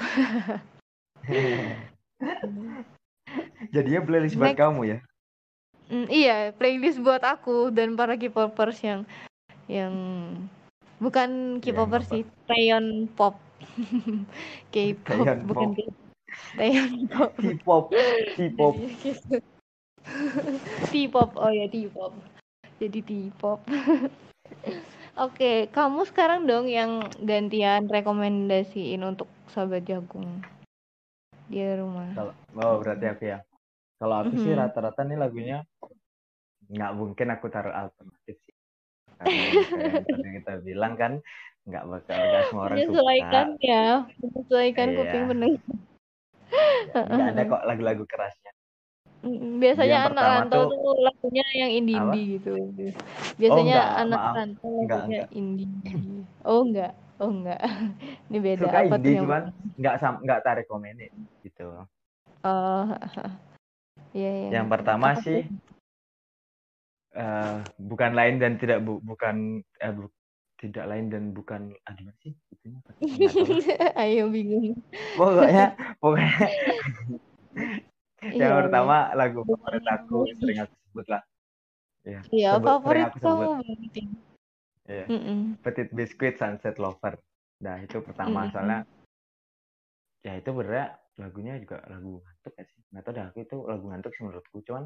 [3.75, 4.61] Jadinya playlist buat Next.
[4.61, 4.97] kamu ya.
[5.89, 9.01] Mm, iya, playlist buat aku dan para K-popers yang
[9.65, 9.93] yang
[11.01, 12.13] bukan K-popers apa?
[12.17, 13.37] sih, Taeyeon pop.
[14.73, 16.08] K-pop bukan pop.
[16.29, 17.31] K Taeyeon pop.
[17.35, 17.83] K-pop,
[18.37, 18.73] K-pop.
[19.01, 19.35] Gitu.
[20.89, 22.13] T-pop, oh ya T-pop.
[22.79, 23.59] Jadi T-pop.
[25.19, 30.39] Oke, kamu sekarang dong yang gantian rekomendasiin untuk sahabat jagung
[31.51, 32.07] di rumah.
[32.15, 33.39] Kalau oh berarti aku ya.
[33.99, 34.59] Kalau aku sih Mhm.
[34.63, 35.57] rata-rata nih lagunya
[36.71, 38.55] nggak mungkin aku taruh alternatif sih.
[39.19, 39.43] Karena
[40.23, 41.19] yang kita bilang kan
[41.67, 43.67] nggak bakal nggak semua orang Menyesuaikan suka.
[43.67, 43.85] ya,
[44.23, 44.95] menyesuaikan Iya.
[44.95, 45.63] kuping pendengar.
[46.93, 48.51] Nggak ada kok lagu-lagu kerasnya.
[49.59, 52.11] Biasanya Yang anak rantau tuh- tuh lagunya yang indie Apa?
[52.15, 52.51] indie gitu.
[53.35, 54.33] Biasanya enggak, anak maaf.
[54.39, 55.27] rantau Enggak, lagunya enggak.
[55.35, 55.69] indie.
[56.47, 57.59] Oh enggak, oh enggak.
[58.31, 59.41] Ini beda Suka apa indie yang cuman
[59.75, 61.11] nggak sam nggak tarik komenin
[61.43, 61.67] gitu.
[62.47, 62.83] Oh,
[64.15, 64.49] iya iya.
[64.55, 65.39] Yang pertama Apa sih
[67.09, 70.13] eh bukan lain dan tidak bu, bukan eh, bu-
[70.59, 72.79] tidak lain dan bukan ah gimana sih itunya.
[74.03, 74.75] Ayo bingung.
[75.15, 76.31] pokoknya pokoknya
[78.35, 81.23] yang Iya, pertama lagu favorit aku sering aku sebut lah
[82.03, 84.01] ya Iya, sebut- sering favorit aku sebut kamu berarti.
[84.89, 85.39] ya Mm-mm.
[85.63, 87.15] Petit Biscuit Sunset Lover
[87.59, 88.83] nah itu pertama soalnya
[90.19, 93.85] ya itu benernya lagunya juga lagu ngantuk ya sih nggak tahu dah aku itu lagu
[93.87, 94.83] ngantuk sih menurutku cuman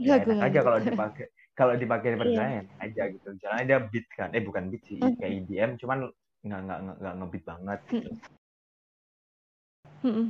[0.00, 2.20] ya enak aja kalau dipakai kalau dipakai di Iya.
[2.24, 5.16] perjalanan enak aja gitu jalannya dia beat kan eh bukan beat sih Mhm.
[5.20, 5.98] kayak EDM cuman
[6.40, 8.10] nggak nggak nggak ngebeat banget gitu.
[10.00, 10.26] Mm-mm.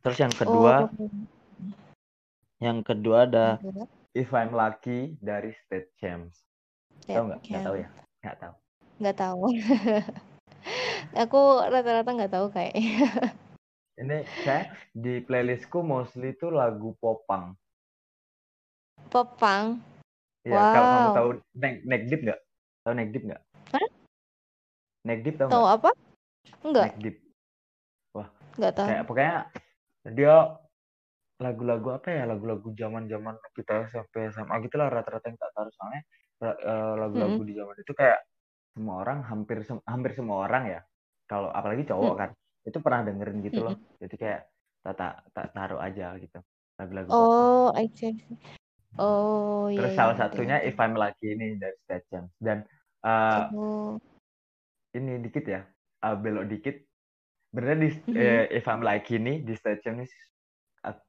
[0.00, 1.12] terus yang Oh, kedua favorit.
[2.64, 3.60] yang kedua ada
[4.16, 6.40] If I'm Lucky dari State Champs
[7.04, 7.88] tahu nggak nggak tahu ya
[8.24, 8.54] nggak tahu
[8.96, 9.40] Nggak tahu.
[11.28, 12.72] Aku rata-rata nggak tahu kayak.
[14.00, 17.52] ini saya di playlistku mostly itu lagu popang
[19.06, 19.80] Popang.
[20.46, 21.16] ya kalau kamu Wow.
[21.16, 21.28] tahu
[21.58, 22.40] Neck Neck Deep nggak
[22.86, 23.42] tahu Neck Deep nggak
[23.74, 23.86] Hah?
[25.02, 25.90] Neck Deep tahu Tahu apa?
[26.62, 27.16] Enggak, Neck Deep
[28.56, 28.86] nggak tahu.
[28.88, 29.34] kayak pokoknya
[30.16, 30.34] dia
[31.36, 36.02] lagu-lagu apa ya lagu-lagu zaman-zaman kita sampai SMA gitu lah rata-rata yang tak taruh soalnya
[36.40, 38.24] eh, lagu-lagu di zaman itu kayak
[38.72, 40.80] semua orang hampir sem- hampir semua orang ya
[41.28, 42.20] kalau apalagi cowok Hmm.
[42.24, 42.30] kan
[42.64, 44.40] itu pernah dengerin gitu loh jadi kayak
[44.80, 46.38] tak tak tak taruh aja gitu
[46.80, 47.08] lagu-lagu.
[47.12, 48.16] Oh, I see.
[48.96, 49.76] Oh, iya.
[49.76, 50.68] terus iya, salah ngerti, satunya ngerti.
[50.68, 52.58] If I'm Lucky ini dari Champs dan
[53.02, 53.98] eh, Oh,
[54.92, 55.60] ini dikit ya
[56.00, 56.76] eh, belok dikit
[57.50, 58.14] benernya di Mhm.
[58.14, 60.04] eh, If I'm Lucky ini di Champs ini
[60.80, 61.04] ak-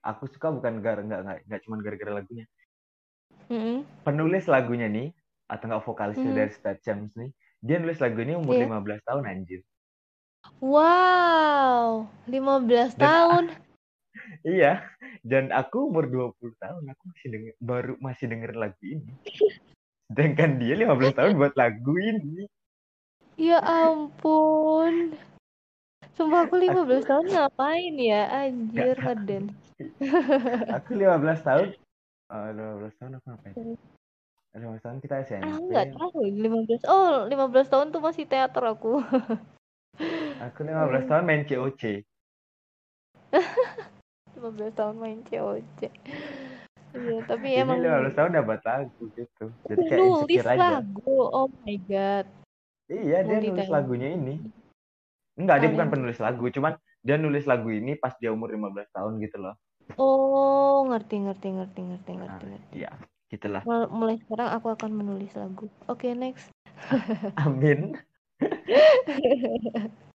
[0.00, 2.46] aku suka bukan gara nggak nggak nggak cuma gara-gara lagunya.
[3.48, 3.84] Mm-mm.
[4.02, 5.12] Penulis lagunya nih
[5.46, 6.38] atau nggak vokalisnya Hmm.
[6.38, 8.68] dari Champs nih, dia nulis lagu ini umur Iya.
[8.68, 9.60] 15 tahun anjir.
[10.60, 13.44] Wow, 15 Dan- tahun.
[14.44, 14.84] Iya,
[15.24, 19.12] dan aku umur 20 tahun, aku masih denger, baru masih denger lagu ini.
[20.08, 22.48] Sedangkan dia 15 tahun buat lagu ini.
[23.38, 25.14] Ya ampun.
[26.16, 28.26] Sumpah aku 15 tahun ngapain ya?
[28.26, 29.54] Anjir, ngeden.
[30.74, 31.68] Aku 15 tahun,
[32.34, 33.54] eh 15 tahun aku ngapain?
[34.58, 35.46] 15 tahun kita SMP.
[35.46, 36.82] Aku nggak tahu 15.
[36.90, 38.98] Oh, 15 tahun tuh masih teater aku.
[40.42, 42.02] Aku 15 tahun main COC.
[44.38, 45.80] 15 tahun main COC.
[46.88, 49.44] Iya, tapi Ini emang 15 tahun dapat lagu gitu.
[49.66, 50.56] Jadi kayak nulis aja.
[50.80, 51.16] lagu.
[51.28, 52.26] Oh my god.
[52.88, 54.34] Iya, dia Multi nulis lagunya ini.
[55.36, 59.22] Enggak, dia bukan penulis lagu, cuman dia nulis lagu ini pas dia umur 15 tahun
[59.22, 59.54] gitu loh.
[59.94, 62.72] Oh, ngerti ngerti ngerti ngerti Nah, ngerti ngerti.
[62.74, 62.90] iya,
[63.30, 63.62] gitulah.
[63.62, 65.70] Mul- Mulai sekarang aku akan menulis lagu.
[65.86, 66.50] Oke, next.
[67.44, 67.94] Amin.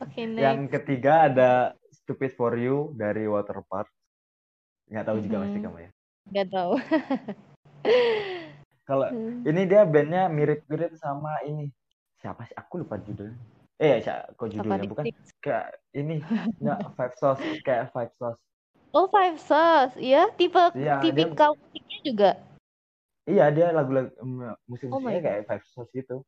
[0.00, 0.72] Oke, Yang next.
[0.78, 1.50] ketiga ada
[2.10, 3.86] Stupid for You dari Waterpark.
[4.90, 5.62] Nggak tahu juga pasti Mhm.
[5.62, 5.90] kamu ya.
[6.26, 6.72] Gak tahu.
[8.82, 9.06] Kalau
[9.46, 11.70] ini dia bandnya mirip-mirip sama ini.
[12.18, 12.58] Siapa sih?
[12.58, 13.38] Aku lupa judulnya.
[13.78, 15.06] Eh, ya, kok judulnya bukan
[15.38, 16.18] kayak ini
[16.58, 18.42] nggak Five Sauce kayak Five Sauce.
[18.90, 19.94] Oh, Five Sauce.
[19.94, 22.30] Iya, tipe Iya, dia- tipikal musiknya juga.
[23.22, 26.26] Iya, dia lagu-lagu em, Oh musik-musiknya kayak Five Sauce gitu.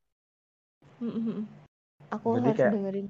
[1.03, 1.43] Mm-mm.
[2.15, 3.07] Aku Jadi harus kayak- dengerin.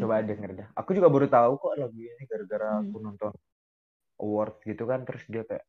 [0.00, 0.68] Coba denger dah.
[0.74, 2.88] Aku juga baru tahu kok lagu ini gara-gara Hmm.
[2.88, 3.32] aku nonton
[4.22, 5.64] award gitu kan terus dia kayak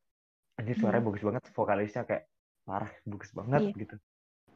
[0.55, 2.23] anjir suaranya bagus banget vokalisnya kayak
[2.63, 3.73] parah bagus banget Iya.
[3.83, 3.95] gitu.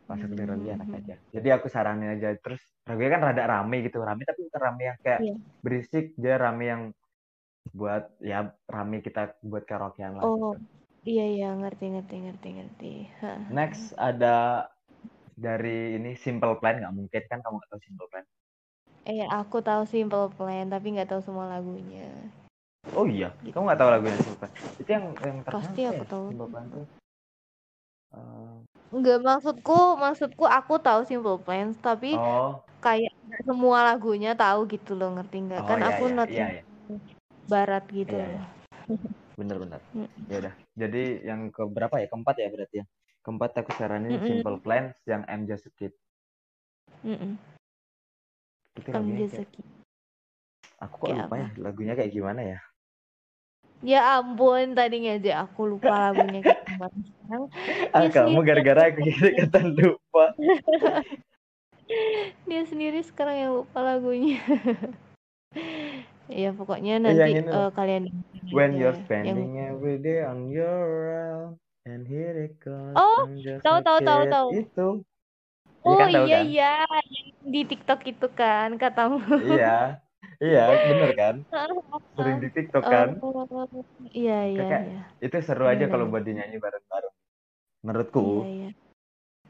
[0.08, 1.00] Pas aku denger dia enak Hmm.
[1.04, 1.16] aja.
[1.36, 3.98] Jadi aku saranin aja terus lagunya kan rada rame gitu.
[4.00, 5.36] Rame tapi bukan rame yang kayak Iya.
[5.60, 6.82] berisik, dia rame yang
[7.76, 10.63] buat ya rame kita buat karaokean lah Oh, gitu.
[11.04, 12.94] iya iya ngerti ngerti ngerti ngerti.
[13.52, 14.66] Next ada
[15.36, 18.26] dari ini Simple Plan nggak mungkin kan kamu nggak tahu Simple Plan.
[19.08, 22.12] Eh, aku tahu Simple Plan tapi nggak tahu semua lagunya.
[22.91, 23.56] Oh iya, Gitu.
[23.56, 24.52] kamu nggak tahu lagunya Simple Plan.
[24.76, 26.08] Itu yang yang terkenal Pasti aku ya?
[26.12, 26.26] tahu.
[26.28, 26.86] Simple Plan tuh.
[28.15, 28.56] Eh,
[28.88, 33.12] Enggak maksudku, maksudku aku tahu Simple Plan tapi oh, kayak
[33.43, 35.60] semua lagunya tahu gitu loh, ngerti nggak?
[35.63, 36.63] oh Kan iya, aku iya, not iya, iya.
[37.48, 38.43] barat gitu Iya, iya.
[39.39, 39.80] bener-bener.
[39.98, 40.08] Mm.
[40.28, 40.54] Ya udah.
[40.76, 42.08] Jadi yang ke berapa ya?
[42.12, 42.86] Keempat ya berarti ya.
[43.24, 44.28] Keempat aku saranin Mm-mm.
[44.28, 45.96] Simple Plan yang I'm Just a Kid.
[47.08, 47.57] Mm-mm.
[48.78, 49.50] Itu Kang lagunya kayak,
[50.78, 52.60] aku kok Kayak lupa ya lagunya kayak gimana ya?
[53.86, 56.98] Ya ampun, tadinya aja aku lupa lagunya kayak gimana.
[56.98, 57.44] Sekarang
[57.94, 59.02] Ah, Dia kamu gara-gara aku
[59.38, 60.26] kata lupa.
[62.50, 64.42] dia sendiri sekarang yang lupa lagunya.
[66.42, 68.04] ya pokoknya Eh, nanti yang ini eh, kalian
[68.54, 68.80] When aja.
[68.80, 72.96] you're Yang spending every day on your own and here it comes.
[72.96, 73.28] Oh,
[73.62, 74.48] tahu, tahu, tahu, tahu.
[74.56, 74.88] Itu.
[75.88, 76.43] Iya Oh kan, iya kan?
[76.43, 76.71] iya
[77.08, 79.17] yang di TikTok itu kan katamu.
[79.39, 80.04] Iya.
[80.38, 81.36] Iya, bener kan?
[82.17, 83.10] Sering di TikTok kan?
[83.23, 83.45] Oh,
[84.12, 85.02] iya iya Kakak, iya.
[85.23, 85.89] Itu seru aja bener.
[85.93, 87.15] kalau buat dinyanyi bareng-bareng.
[87.86, 88.21] Menurutku.
[88.43, 88.69] Iya iya.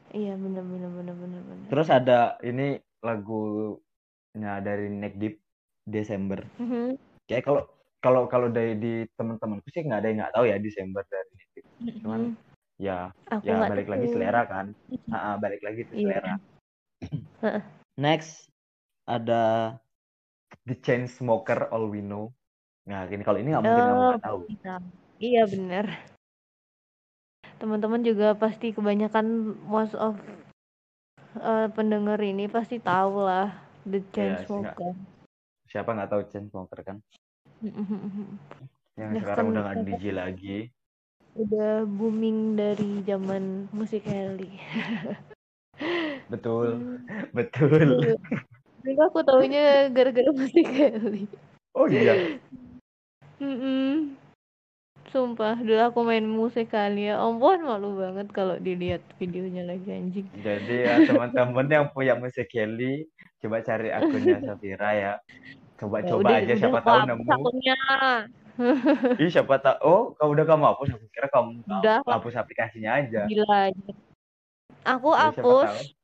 [0.08, 1.66] Iya bener bener bener bener bener.
[1.68, 5.36] Terus ada ini lagunya dari Neck Deep
[5.84, 6.40] Desember.
[6.56, 6.96] Mhm.
[7.28, 7.62] Kayak kalau
[7.98, 11.48] kalau kalau dari di teman-temanku sih nggak ada yang nggak tahu ya Desember dari Neck
[11.52, 11.66] Deep.
[12.04, 12.47] Cuman Mhm.
[12.78, 14.66] Ya aku ya balik lagi selera kan.
[15.10, 16.06] Ah, ah, balik lagi ke Iya.
[16.06, 16.34] selera.
[17.42, 17.62] Heeh.
[17.98, 18.48] Next
[19.04, 19.74] ada
[20.64, 22.30] The Chainsmoker All We Know.
[22.88, 24.40] Nah, ini kalau ini nggak mungkin kamu Oh, nggak tahu.
[24.64, 24.80] Nah,
[25.18, 25.86] Iya bener.
[27.58, 30.14] Teman-teman juga pasti kebanyakan most of
[31.42, 33.50] eh, pendengar ini pasti tahu lah
[33.82, 34.98] The Iya, sih, Chainsmokers.
[35.66, 36.96] Siapa nggak tahu Chainsmoker kan?
[38.94, 40.58] Yang Nah, sekarang kan udah nggak mereka DJ lagi.
[41.36, 44.06] Udah booming dari zaman musik.
[46.28, 47.88] Betul, Hmm, betul.
[47.88, 48.14] dulu,
[48.84, 51.24] dulu aku taunya gara-gara musik Helly.
[51.72, 52.36] Oh iya.
[53.40, 54.12] Mm-mm.
[55.08, 57.16] Sumpah, dulu aku main musik kali ya.
[57.16, 60.28] Ampun, malu banget kalau dilihat videonya lagi anjing.
[60.44, 63.08] Jadi ya teman-teman yang punya musik Kelly,
[63.40, 65.12] coba cari akunnya Safira ya.
[65.80, 67.32] Coba-coba Ya, aja udah siapa aku tahu nemu.
[67.32, 67.78] akunnya.
[69.22, 69.78] Ih, siapa tahu.
[69.86, 70.88] Oh, kamu udah kamu hapus.
[70.98, 73.30] Aku kira kamu Udah hapus aplikasinya aja.
[73.30, 73.70] Gila.
[74.82, 75.94] Aku Ya, hapus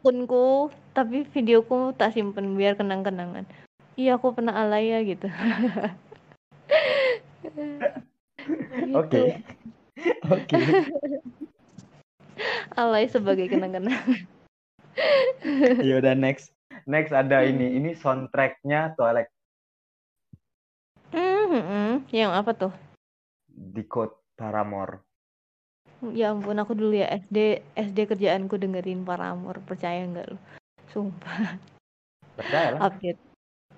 [0.00, 3.44] akunku, tapi videoku tak simpen biar kenang-kenangan.
[4.00, 5.28] Iya, aku pernah alay ya gitu.
[7.40, 7.64] Gitu.
[8.96, 9.40] Oke.
[10.28, 10.56] Oke.
[12.80, 14.24] Alay sebagai kenang-kenangan.
[15.80, 16.52] Ya udah next.
[16.84, 17.72] Next ada ini.
[17.80, 19.32] Ini soundtracknya Twilight.
[21.50, 22.70] Hmm, yang apa tuh?
[23.50, 25.02] Di Code Paramore.
[26.14, 30.38] Ya ampun, aku dulu ya SD SD kerjaanku dengerin Paramore, percaya nggak lo?
[30.94, 31.58] Sumpah.
[32.38, 32.80] Percaya lah.
[32.86, 33.18] Update.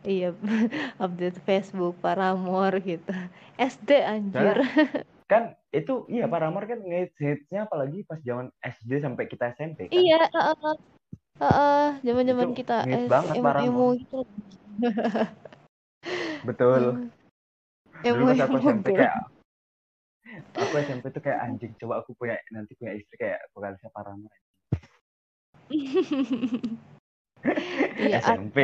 [0.04, 0.36] Iya,
[1.04, 3.08] update Facebook Paramore gitu.
[3.56, 4.60] SD anjir.
[5.32, 9.96] kan itu iya Paramore kan ngehits hitsnya apalagi pas zaman SD sampai kita SMP kan.
[9.96, 10.74] Iya, heeh.
[11.40, 13.96] Heeh, zaman-zaman Itu kita es- banget Paramore.
[13.96, 14.18] gitu.
[16.46, 17.08] Betul.
[18.02, 19.14] Dulu pas aku SMP kayak
[20.58, 24.38] aku SMP tuh kayak anjing coba aku punya nanti punya istri kayak vokalisnya Paramore.
[27.98, 28.58] Iya, SMP.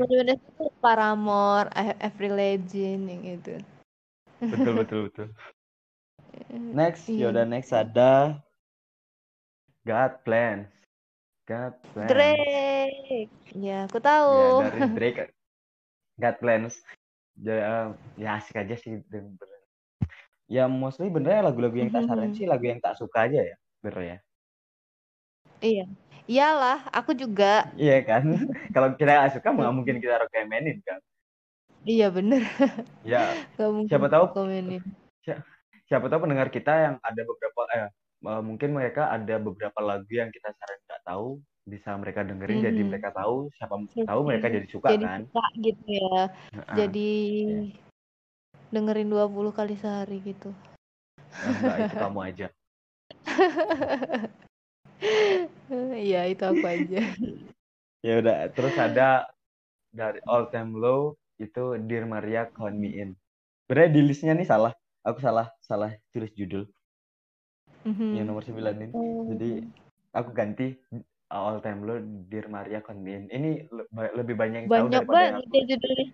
[0.00, 3.54] zaman-zaman itu Paramore, A- Avril Lavigne yang itu.
[4.40, 5.28] Betul betul betul.
[6.78, 7.28] Next, Iya.
[7.28, 8.40] yaudah next ada
[9.84, 10.72] God Plans.
[11.44, 12.08] God Plans.
[12.08, 13.28] Drake.
[13.52, 14.32] Ya, aku Ya, tahu.
[14.64, 15.20] dari Drake.
[16.16, 16.74] God Plans.
[17.40, 19.00] Ya, ya asik aja sih.
[19.08, 19.32] bener.
[20.50, 22.36] Ya mostly bener ya lagu-lagu yang tak saran Mhm.
[22.36, 23.56] sih lagu yang tak suka aja ya.
[23.80, 24.16] Bener ya.
[25.62, 25.86] Iya.
[26.28, 27.66] Iyalah, aku juga.
[27.74, 28.22] Iya kan?
[28.76, 31.00] Kalau kita nggak suka nggak mungkin kita rekomenin kan.
[31.82, 32.46] Iya bener.
[33.02, 34.82] Ya Gak Siapa tahu- aku komenin.
[35.82, 37.84] siapa tahu pendengar kita yang ada beberapa eh
[38.22, 42.80] eh, mungkin mereka ada beberapa lagu yang kita saran nggak tahu bisa mereka dengerin jadi
[42.82, 42.88] Mhm.
[42.90, 45.20] mereka tahu siapa Jadi- tahu mereka jadi suka Jadi kan.
[45.30, 46.20] suka gitu ya.
[46.50, 46.74] Heeh.
[46.76, 47.10] Jadi
[48.68, 50.50] dengerin 20 kali sehari gitu.
[51.32, 52.46] Enggak, itu kamu aja.
[55.98, 57.00] Iya, itu aku aja.
[58.02, 59.30] Ya udah, terus ada
[59.88, 63.14] dari All Time Low itu Dear Maria Count Me In.
[63.62, 64.74] Sebenarnya di listnya nih salah.
[65.06, 66.66] Aku salah salah tulis judul
[67.86, 68.18] Mhm.
[68.18, 68.90] yang nomor 9 ini.
[68.90, 69.30] Oh.
[69.30, 69.62] Jadi
[70.10, 70.74] aku ganti
[71.32, 71.96] All Time Low
[72.28, 73.24] Dear Maria Count Me In.
[73.26, 73.50] Ini
[74.12, 76.06] lebih banyak yang tahu banyak yang banget ya judulnya.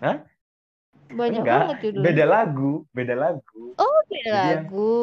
[0.00, 0.16] Hah?
[1.06, 2.06] Banyak Enggak, banget judulnya.
[2.06, 3.62] beda lagu, beda lagu.
[3.76, 4.94] Oh, beda Jadi yang- lagu.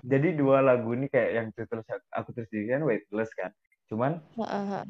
[0.00, 3.52] Jadi dua lagu ini kayak yang terus aku di kan Weightless kan.
[3.86, 4.82] Cuman Heeh.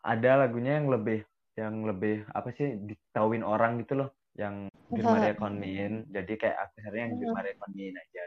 [0.00, 1.24] ada lagunya yang lebih
[1.58, 6.06] yang lebih apa sih ditauin orang gitu loh yang Dear Maria Count Me In.
[6.08, 8.22] jadi kayak sering yang Dear Maria Count Me In aja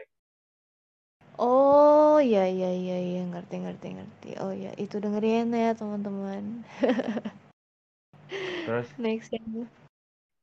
[1.38, 4.30] Oh, iya iya iya iya ngerti ngerti ngerti.
[4.38, 6.62] Oh ya, itu dengerin ya teman-teman.
[8.64, 9.68] terus Next yang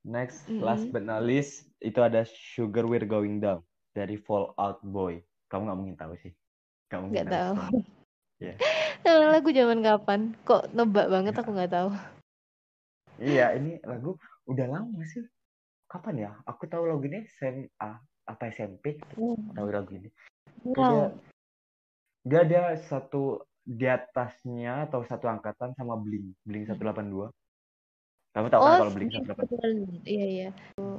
[0.05, 0.61] next Mm-mm.
[0.61, 3.65] last but not least itu ada Sugar We're Going Down
[3.97, 6.31] dari Fall Out Boy kamu nggak mungkin tahu sih
[6.93, 7.55] mungkin nggak tahu.
[8.41, 8.57] Iya.
[9.05, 10.33] Nama lagu zaman kapan?
[10.49, 11.93] Kok nebak banget aku nggak tahu.
[13.21, 14.17] iya ini lagu
[14.49, 15.21] udah lama sih
[15.85, 18.97] kapan ya aku tahu lagu ini SMA apa SMP
[19.53, 20.09] tahu lagu ini
[20.61, 21.09] dia Wow.
[22.21, 27.29] dia ada satu di atasnya atau satu angkatan sama Blink Blink 182
[28.31, 30.49] kamu tahu kan Oh, kalau Blink 182 iya iya.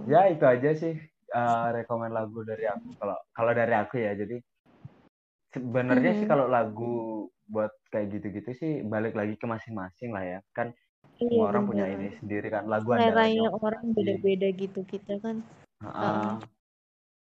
[0.07, 0.95] ya itu aja sih
[1.33, 2.93] eh rekomen lagu dari aku.
[3.01, 4.37] Kalau kalau dari aku ya jadi
[5.53, 6.33] sebenarnya sih Mhm.
[6.33, 6.95] kalau lagu
[7.49, 10.41] buat kayak gitu-gitu sih balik lagi ke masing-masing lah ya.
[10.53, 10.77] Kan
[11.17, 15.41] Iya, semua orang punya ini sendiri kan lagu andalanya orang beda-beda gitu kita kan.
[15.81, 16.37] Heeh.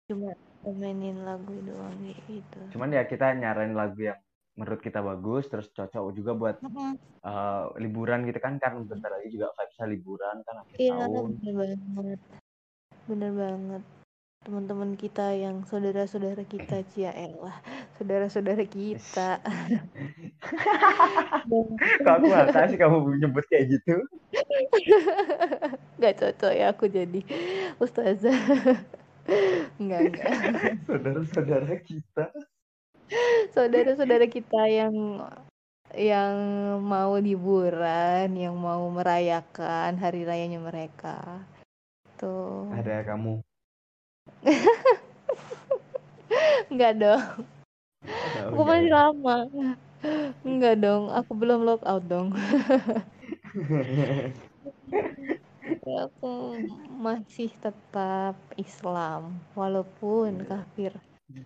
[0.06, 0.38] cuma
[0.74, 1.94] mainin lagu doang
[2.26, 2.60] gitu.
[2.74, 4.18] cuman ya kita nyaranin lagu yang
[4.56, 9.52] menurut kita bagus terus cocok juga buat eh, liburan gitu kan kan bentar lagi juga
[9.54, 12.20] vibesnya liburan kan akhir Iya, tahun bener banget.
[13.06, 13.84] Bener banget.
[14.46, 17.58] Teman-teman kita yang saudara-saudara kita, Cia elah.
[17.98, 19.42] Saudara-saudara kita.
[22.06, 23.98] kok aku tahu sih kamu nyebut kayak gitu
[25.98, 27.22] Gak cocok ya aku jadi
[27.82, 28.38] ustazah.
[29.82, 30.32] Enggak, enggak.
[30.88, 32.26] saudara-saudara kita
[33.54, 34.94] Saudara-saudara kita yang
[35.94, 36.34] yang
[36.82, 41.46] mau liburan, yang mau merayakan hari rayanya mereka.
[42.16, 42.72] Tuh.
[42.72, 43.44] ada kamu
[46.72, 47.46] Enggak dong.
[48.06, 48.96] Oh, Aku masih iya.
[48.96, 49.38] lama.
[50.46, 52.34] Enggak dong, aku belum lock out dong.
[55.86, 56.58] Aku
[56.98, 60.98] masih tetap Islam, walaupun kafir.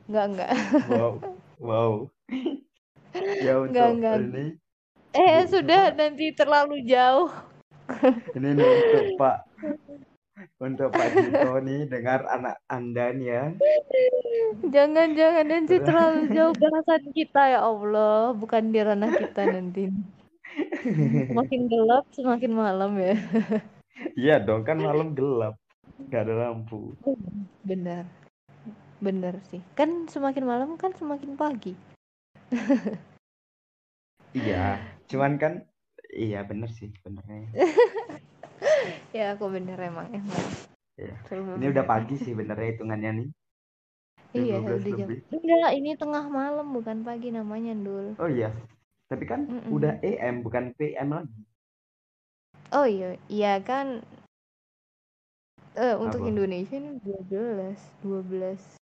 [0.07, 0.51] Enggak, enggak.
[0.87, 1.11] wow
[1.59, 1.93] wow
[3.43, 4.15] ya untuk Enggak, enggak.
[4.23, 4.45] ini
[5.11, 7.27] Eh, Bu, sudah nanti terlalu jauh.
[8.37, 9.37] ini nih untuk Pak
[10.61, 13.45] untuk Pak Jito nih dengar anak anda nih ya
[14.69, 19.89] Jangan, jangan nanti terlalu jauh bahasan kita ya Allah, bukan di ranah kita nanti.
[21.33, 23.17] Semakin gelap, semakin malam ya.
[24.19, 25.55] Iya dong kan malam gelap
[26.09, 26.95] nggak ada lampu
[27.63, 28.07] Benar.
[28.99, 29.63] Benar sih.
[29.79, 31.75] Kan semakin malam kan semakin pagi.
[34.37, 34.77] iya
[35.09, 35.53] cuman kan
[36.13, 37.49] iya bener sih benernya
[39.17, 40.45] ya aku bener emang emang
[40.97, 41.13] ya.
[41.33, 43.29] ini udah pagi sih benernya hitungannya nih
[44.37, 48.53] iya udah jam enggak ini tengah malam bukan pagi namanya dul oh iya
[49.09, 49.71] tapi kan mm -mm.
[49.73, 51.41] udah AM bukan PM lagi
[52.73, 54.01] oh iya iya kan.
[55.77, 56.29] Eh untuk Apa?
[56.29, 58.79] Indonesia ini 12 12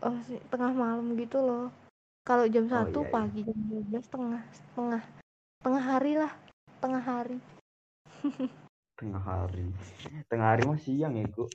[0.00, 0.16] oh
[0.48, 1.68] tengah malam gitu loh.
[2.24, 3.14] Kalau jam oh, satu iya, iya.
[3.14, 3.58] pagi jam
[3.92, 4.42] 12 tengah
[4.76, 5.02] tengah
[5.60, 6.32] tengah hari lah
[6.80, 7.38] tengah hari.
[9.00, 9.64] Tengah hari.
[10.28, 11.46] Tengah hari masih siang ya gu.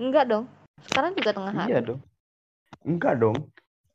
[0.00, 0.44] Enggak dong.
[0.88, 1.68] Sekarang juga tengah hari.
[1.72, 2.00] iya dong.
[2.84, 3.36] Enggak dong.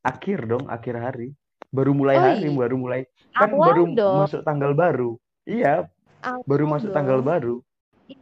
[0.05, 1.33] Akhir dong akhir hari.
[1.71, 2.57] Baru mulai oh, hari iya.
[2.57, 3.01] baru mulai.
[3.33, 4.17] Kan Awal baru dong.
[4.25, 5.17] masuk tanggal baru
[5.47, 5.89] iya
[6.21, 6.95] Awal baru masuk dong.
[6.97, 7.55] tanggal baru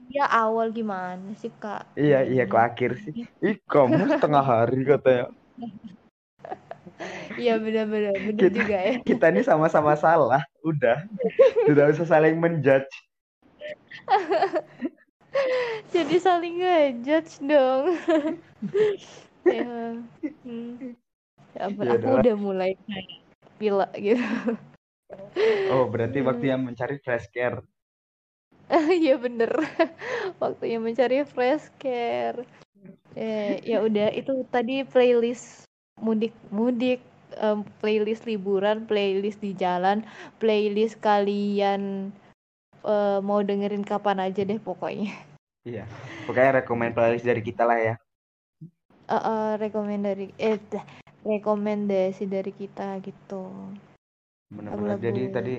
[0.09, 3.13] iya awal gimana sih kak iya iya kok akhir sih
[3.43, 5.27] ih kamu tengah hari katanya
[7.39, 8.99] Iya benar-benar benar juga ya.
[9.07, 11.07] Kita ini sama-sama salah, udah.
[11.63, 12.91] Tidak usah saling menjudge.
[15.95, 17.95] Jadi saling ngejudge dong.
[19.47, 19.95] ya.
[20.43, 20.95] Hmm.
[21.55, 23.07] Ya, ya aku udah mulai kayak
[23.55, 24.27] pila gitu.
[25.73, 27.65] Oh, berarti waktu yang mencari fresh care.
[29.01, 29.49] Iya bener.
[30.41, 32.45] Waktunya mencari fresh care.
[33.17, 35.65] Eh, ya udah itu tadi playlist
[35.99, 37.01] mudik mudik
[37.37, 40.05] um, playlist liburan playlist di jalan
[40.39, 42.13] playlist kalian
[42.87, 45.11] uh, mau dengerin kapan aja deh pokoknya
[45.67, 45.83] iya
[46.23, 47.95] pokoknya rekomend playlist dari kita lah ya
[49.11, 50.57] uh, uh, rekomend dari eh
[51.27, 53.75] rekomendasi dari kita gitu
[54.49, 55.55] benar-benar jadi tadi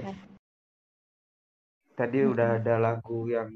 [1.95, 2.33] tadi hmm.
[2.33, 3.49] udah ada lagu yang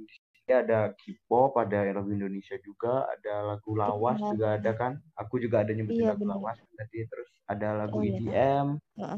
[0.53, 5.01] ada K-pop, ada lagu Indonesia juga, ada lagu lawas juga ada kan.
[5.17, 6.37] Aku juga ada nyebutin iya, lagu bener.
[6.37, 8.67] lawas tadi terus ada lagu oh, EDM.
[9.01, 9.11] Iya.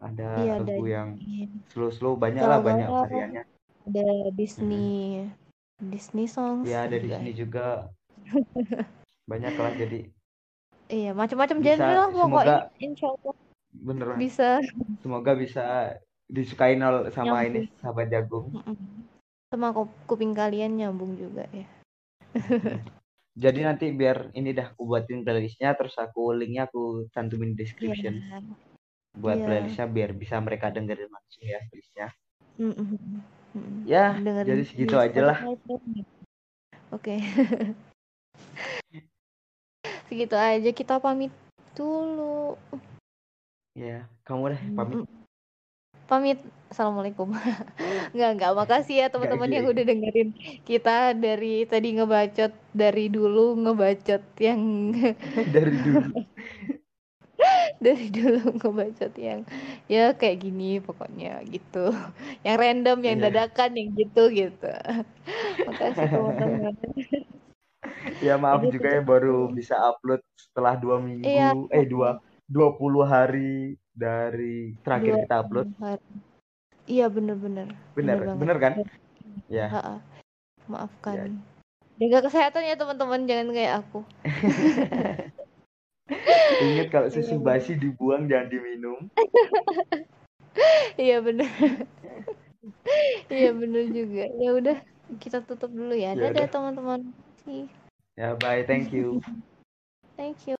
[0.00, 1.08] Ada iya, lagu ada yang
[1.74, 3.42] slow-slow banyak lah banyak variannya.
[3.90, 4.06] Ada
[4.38, 5.90] Disney hmm.
[5.90, 6.70] Disney songs.
[6.70, 7.16] Iya, ada juga.
[7.18, 7.66] Disney juga.
[9.30, 10.00] banyak lah jadi.
[10.90, 12.58] Iya, macam-macam genre lah pokoknya.
[12.78, 13.34] Insya Allah.
[13.70, 14.18] Bener.
[14.18, 14.58] Bisa.
[15.02, 15.96] Semoga bisa
[16.30, 16.78] disukain
[17.10, 17.48] sama Nyambung.
[17.50, 18.46] ini sahabat jagung.
[19.50, 19.74] Sama
[20.06, 21.66] kuping kalian nyambung juga ya.
[23.40, 28.42] Jadi nanti biar ini dah aku buatin playlistnya terus aku linknya aku cantumin description yeah.
[29.16, 29.46] buat yeah.
[29.46, 32.08] playlistnya biar bisa mereka dengerin langsung ya playlistnya.
[32.60, 33.18] Mm -hmm.
[33.86, 35.38] Ya, dengerin jadi segitu aja lah.
[35.46, 35.86] Oke.
[36.90, 37.18] Okay.
[40.10, 41.30] segitu aja kita pamit
[41.78, 42.58] dulu.
[43.78, 45.06] Ya, kamu deh pamit.
[46.10, 46.38] pamit.
[46.70, 47.30] Assalamualaikum.
[48.14, 50.30] Nggak nggak makasih ya teman-teman yang udah dengerin
[50.66, 54.90] kita dari tadi ngebacot dari dulu ngebacot yang
[55.54, 56.10] dari dulu.
[57.80, 59.48] Dari dulu ngebacot yang
[59.88, 61.88] ya kayak gini pokoknya gitu.
[62.44, 63.24] Yang random yang yeah.
[63.32, 64.68] dadakan yang gitu gitu.
[65.64, 66.76] Makasih teman-teman.
[68.20, 71.24] Ya maaf Jadi, juga ya baru bisa upload setelah dua minggu.
[71.24, 71.56] Iya.
[71.72, 72.20] eh dua
[72.50, 75.70] dua puluh hari dari terakhir kita upload.
[75.78, 76.02] Hari.
[76.90, 77.70] Iya bener-bener.
[77.94, 78.72] Bener, bener, bener kan?
[79.46, 79.70] Ya.
[79.70, 79.96] Ha -ha.
[80.66, 81.14] Maafkan.
[81.14, 81.26] Ya.
[82.00, 84.00] Jaga kesehatan ya teman-teman, jangan kayak aku.
[86.64, 87.44] Ingat kalau susu iya.
[87.44, 88.98] basi dibuang jangan diminum.
[90.96, 91.46] iya bener.
[93.30, 94.24] iya bener juga.
[94.40, 94.76] Ya udah
[95.20, 96.16] kita tutup dulu ya.
[96.16, 97.12] ya Dadah teman-teman.
[98.18, 99.20] Ya bye, thank you.
[100.18, 100.59] thank you.